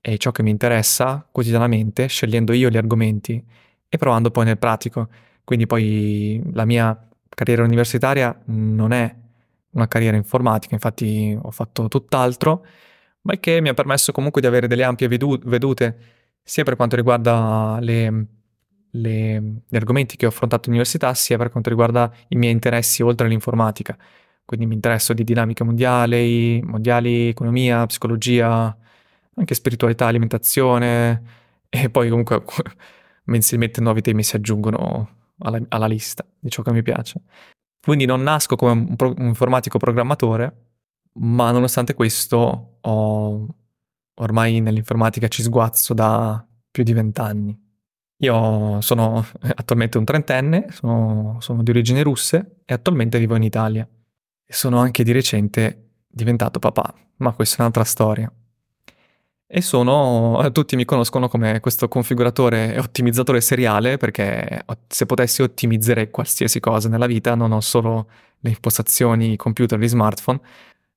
e 0.00 0.18
ciò 0.18 0.30
che 0.30 0.42
mi 0.42 0.50
interessa 0.50 1.26
quotidianamente, 1.30 2.06
scegliendo 2.06 2.52
io 2.52 2.68
gli 2.68 2.76
argomenti 2.76 3.42
e 3.88 3.98
provando 3.98 4.30
poi 4.30 4.44
nel 4.44 4.58
pratico. 4.58 5.08
Quindi 5.44 5.66
poi 5.66 6.42
la 6.52 6.64
mia 6.64 7.08
carriera 7.28 7.62
universitaria 7.64 8.36
non 8.46 8.92
è 8.92 9.14
una 9.70 9.88
carriera 9.88 10.16
informatica, 10.16 10.74
infatti 10.74 11.38
ho 11.40 11.50
fatto 11.50 11.88
tutt'altro, 11.88 12.64
ma 13.22 13.36
che 13.36 13.60
mi 13.60 13.68
ha 13.68 13.74
permesso 13.74 14.12
comunque 14.12 14.40
di 14.40 14.46
avere 14.46 14.68
delle 14.68 14.84
ampie 14.84 15.08
vedu- 15.08 15.44
vedute 15.44 15.98
sia 16.42 16.64
per 16.64 16.76
quanto 16.76 16.96
riguarda 16.96 17.78
le, 17.80 18.26
le, 18.90 19.40
gli 19.68 19.76
argomenti 19.76 20.16
che 20.16 20.26
ho 20.26 20.28
affrontato 20.28 20.64
all'università, 20.64 21.12
sia 21.14 21.36
per 21.36 21.50
quanto 21.50 21.68
riguarda 21.68 22.10
i 22.28 22.36
miei 22.36 22.52
interessi 22.52 23.02
oltre 23.02 23.26
all'informatica. 23.26 23.96
Quindi 24.46 24.66
mi 24.66 24.74
interesso 24.74 25.12
di 25.12 25.24
dinamica 25.24 25.64
mondiale, 25.64 26.62
mondiali, 26.62 27.28
economia, 27.28 27.84
psicologia, 27.84 28.74
anche 29.34 29.54
spiritualità, 29.54 30.06
alimentazione 30.06 31.22
e 31.68 31.90
poi 31.90 32.08
comunque 32.08 32.44
mensilmente 33.26 33.80
nuovi 33.80 34.02
temi 34.02 34.22
si 34.22 34.36
aggiungono 34.36 35.10
alla, 35.38 35.60
alla, 35.68 35.86
lista 35.86 36.24
di 36.38 36.48
ciò 36.48 36.62
che 36.62 36.70
mi 36.70 36.82
piace. 36.82 37.22
Quindi 37.80 38.04
non 38.04 38.22
nasco 38.22 38.54
come 38.54 38.70
un, 38.70 38.96
pro, 38.96 39.14
un 39.18 39.26
informatico 39.26 39.78
programmatore, 39.78 40.66
ma 41.14 41.50
nonostante 41.50 41.94
questo 41.94 42.78
ho 42.80 43.46
ormai 44.18 44.60
nell'informatica 44.60 45.28
ci 45.28 45.42
sguazzo 45.42 45.92
da 45.92 46.44
più 46.70 46.84
di 46.84 46.92
vent'anni. 46.92 47.64
Io 48.18 48.80
sono 48.80 49.24
attualmente 49.56 49.98
un 49.98 50.04
trentenne, 50.04 50.66
sono, 50.70 51.38
sono 51.40 51.64
di 51.64 51.70
origini 51.70 52.02
russe 52.02 52.60
e 52.64 52.74
attualmente 52.74 53.18
vivo 53.18 53.34
in 53.34 53.42
Italia. 53.42 53.88
E 54.46 54.52
sono 54.52 54.78
anche 54.78 55.02
di 55.02 55.12
recente 55.12 55.90
diventato 56.06 56.58
papà, 56.58 56.94
ma 57.16 57.32
questa 57.32 57.56
è 57.56 57.60
un'altra 57.60 57.84
storia 57.84 58.32
e 59.48 59.60
sono, 59.60 60.42
eh, 60.44 60.50
tutti 60.50 60.74
mi 60.74 60.84
conoscono 60.84 61.28
come 61.28 61.60
questo 61.60 61.86
configuratore 61.86 62.74
e 62.74 62.78
ottimizzatore 62.80 63.40
seriale 63.40 63.96
perché 63.96 64.64
se 64.88 65.06
potessi 65.06 65.42
ottimizzerei 65.42 66.10
qualsiasi 66.10 66.58
cosa 66.58 66.88
nella 66.88 67.06
vita, 67.06 67.34
non 67.36 67.52
ho 67.52 67.60
solo 67.60 68.08
le 68.40 68.50
impostazioni, 68.50 69.36
computer, 69.36 69.78
gli 69.78 69.86
smartphone, 69.88 70.40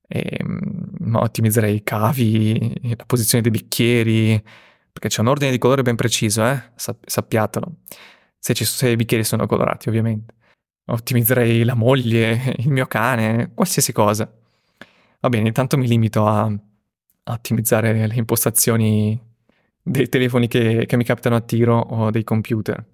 e, 0.08 0.38
ma 0.44 1.20
ottimizzerei 1.20 1.76
i 1.76 1.82
cavi, 1.84 2.74
la 2.96 3.04
posizione 3.06 3.42
dei 3.42 3.52
bicchieri, 3.52 4.42
perché 4.92 5.08
c'è 5.08 5.20
un 5.20 5.28
ordine 5.28 5.52
di 5.52 5.58
colore 5.58 5.82
ben 5.82 5.96
preciso, 5.96 6.44
eh? 6.44 6.60
sappiatelo, 6.74 7.72
se, 8.38 8.54
ci, 8.54 8.64
se 8.64 8.88
i 8.90 8.96
bicchieri 8.96 9.22
sono 9.24 9.46
colorati 9.46 9.88
ovviamente. 9.88 10.34
Ottimizzerei 10.90 11.64
la 11.64 11.74
moglie, 11.74 12.54
il 12.58 12.70
mio 12.70 12.86
cane, 12.86 13.52
qualsiasi 13.54 13.92
cosa. 13.92 14.30
Va 15.20 15.28
bene, 15.28 15.48
intanto 15.48 15.76
mi 15.76 15.86
limito 15.86 16.26
a 16.26 16.52
ottimizzare 17.24 18.06
le 18.06 18.14
impostazioni 18.14 19.18
dei 19.82 20.08
telefoni 20.08 20.48
che, 20.48 20.84
che 20.86 20.96
mi 20.96 21.04
capitano 21.04 21.36
a 21.36 21.40
tiro 21.40 21.78
o 21.78 22.10
dei 22.10 22.24
computer. 22.24 22.84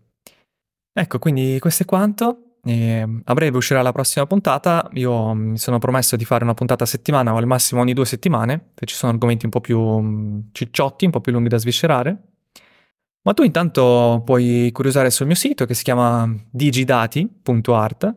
Ecco, 0.92 1.18
quindi 1.18 1.59
questo 1.61 1.82
è 1.82 1.87
quanto. 1.87 2.59
E 2.64 3.06
a 3.22 3.35
breve 3.35 3.56
uscirà 3.56 3.80
la 3.82 3.92
prossima 3.92 4.26
puntata. 4.26 4.88
Io 4.94 5.35
mi 5.35 5.56
sono 5.59 5.78
promesso 5.78 6.16
di 6.16 6.24
fare 6.24 6.42
una 6.42 6.54
puntata 6.54 6.85
a 6.85 6.87
settimana 6.87 7.32
o 7.32 7.37
al 7.37 7.46
massimo 7.46 7.80
ogni 7.80 7.92
due 7.92 8.06
settimane, 8.06 8.72
se 8.74 8.87
ci 8.87 8.94
sono 8.96 9.12
argomenti 9.12 9.44
un 9.44 9.52
po' 9.52 9.61
più 9.61 9.80
mm, 9.80 10.38
cicciotti, 10.52 11.04
un 11.04 11.12
po' 11.12 11.20
più 11.20 11.32
lunghi 11.32 11.48
da 11.48 11.59
sviscerare. 11.59 12.36
Ma 13.26 13.34
tu 13.34 13.42
intanto 13.42 14.22
puoi 14.24 14.70
curiosare 14.72 15.10
sul 15.10 15.26
mio 15.26 15.34
sito 15.34 15.64
che 15.64 15.74
si 15.74 15.82
chiama 15.82 16.32
digidati.art, 16.48 18.14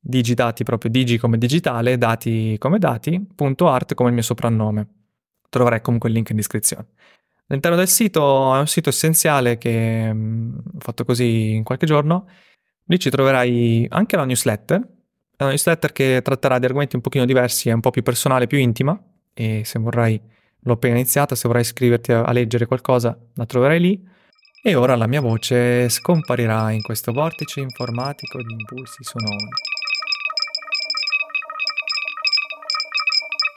digidati 0.00 0.64
proprio 0.64 0.90
digi 0.90 1.18
come 1.18 1.38
digitale, 1.38 1.96
dati 1.96 2.56
come 2.58 2.80
dati.art 2.80 3.94
come 3.94 4.08
il 4.08 4.14
mio 4.14 4.24
soprannome 4.24 4.88
troverai 5.48 5.80
comunque 5.80 6.08
il 6.08 6.16
link 6.16 6.30
in 6.30 6.36
descrizione. 6.36 6.86
All'interno 7.46 7.76
del 7.76 7.86
sito 7.86 8.52
è 8.52 8.58
un 8.58 8.66
sito 8.66 8.88
essenziale 8.88 9.56
che 9.56 10.12
mh, 10.12 10.62
ho 10.74 10.80
fatto 10.80 11.04
così 11.04 11.54
in 11.54 11.62
qualche 11.62 11.86
giorno. 11.86 12.26
Lì 12.86 12.98
ci 12.98 13.08
troverai 13.08 13.86
anche 13.88 14.16
la 14.16 14.24
newsletter, 14.24 14.78
una 15.38 15.48
newsletter 15.50 15.92
che 15.92 16.22
tratterà 16.24 16.58
di 16.58 16.64
argomenti 16.64 16.96
un 16.96 17.02
pochino 17.02 17.24
diversi, 17.24 17.68
è 17.68 17.72
un 17.72 17.80
po' 17.80 17.90
più 17.90 18.02
personale, 18.02 18.48
più 18.48 18.58
intima 18.58 19.00
e 19.32 19.62
se 19.64 19.78
vorrai, 19.78 20.20
l'ho 20.58 20.72
appena 20.72 20.96
iniziata, 20.96 21.36
se 21.36 21.46
vorrai 21.46 21.62
iscriverti 21.62 22.10
a 22.10 22.32
leggere 22.32 22.66
qualcosa 22.66 23.16
la 23.34 23.46
troverai 23.46 23.78
lì. 23.78 24.09
E 24.62 24.74
ora 24.74 24.94
la 24.94 25.06
mia 25.06 25.22
voce 25.22 25.88
scomparirà 25.88 26.70
in 26.70 26.82
questo 26.82 27.12
vortice 27.12 27.60
informatico 27.60 28.42
di 28.42 28.52
impulsi 28.52 29.02
sonori. 29.02 29.69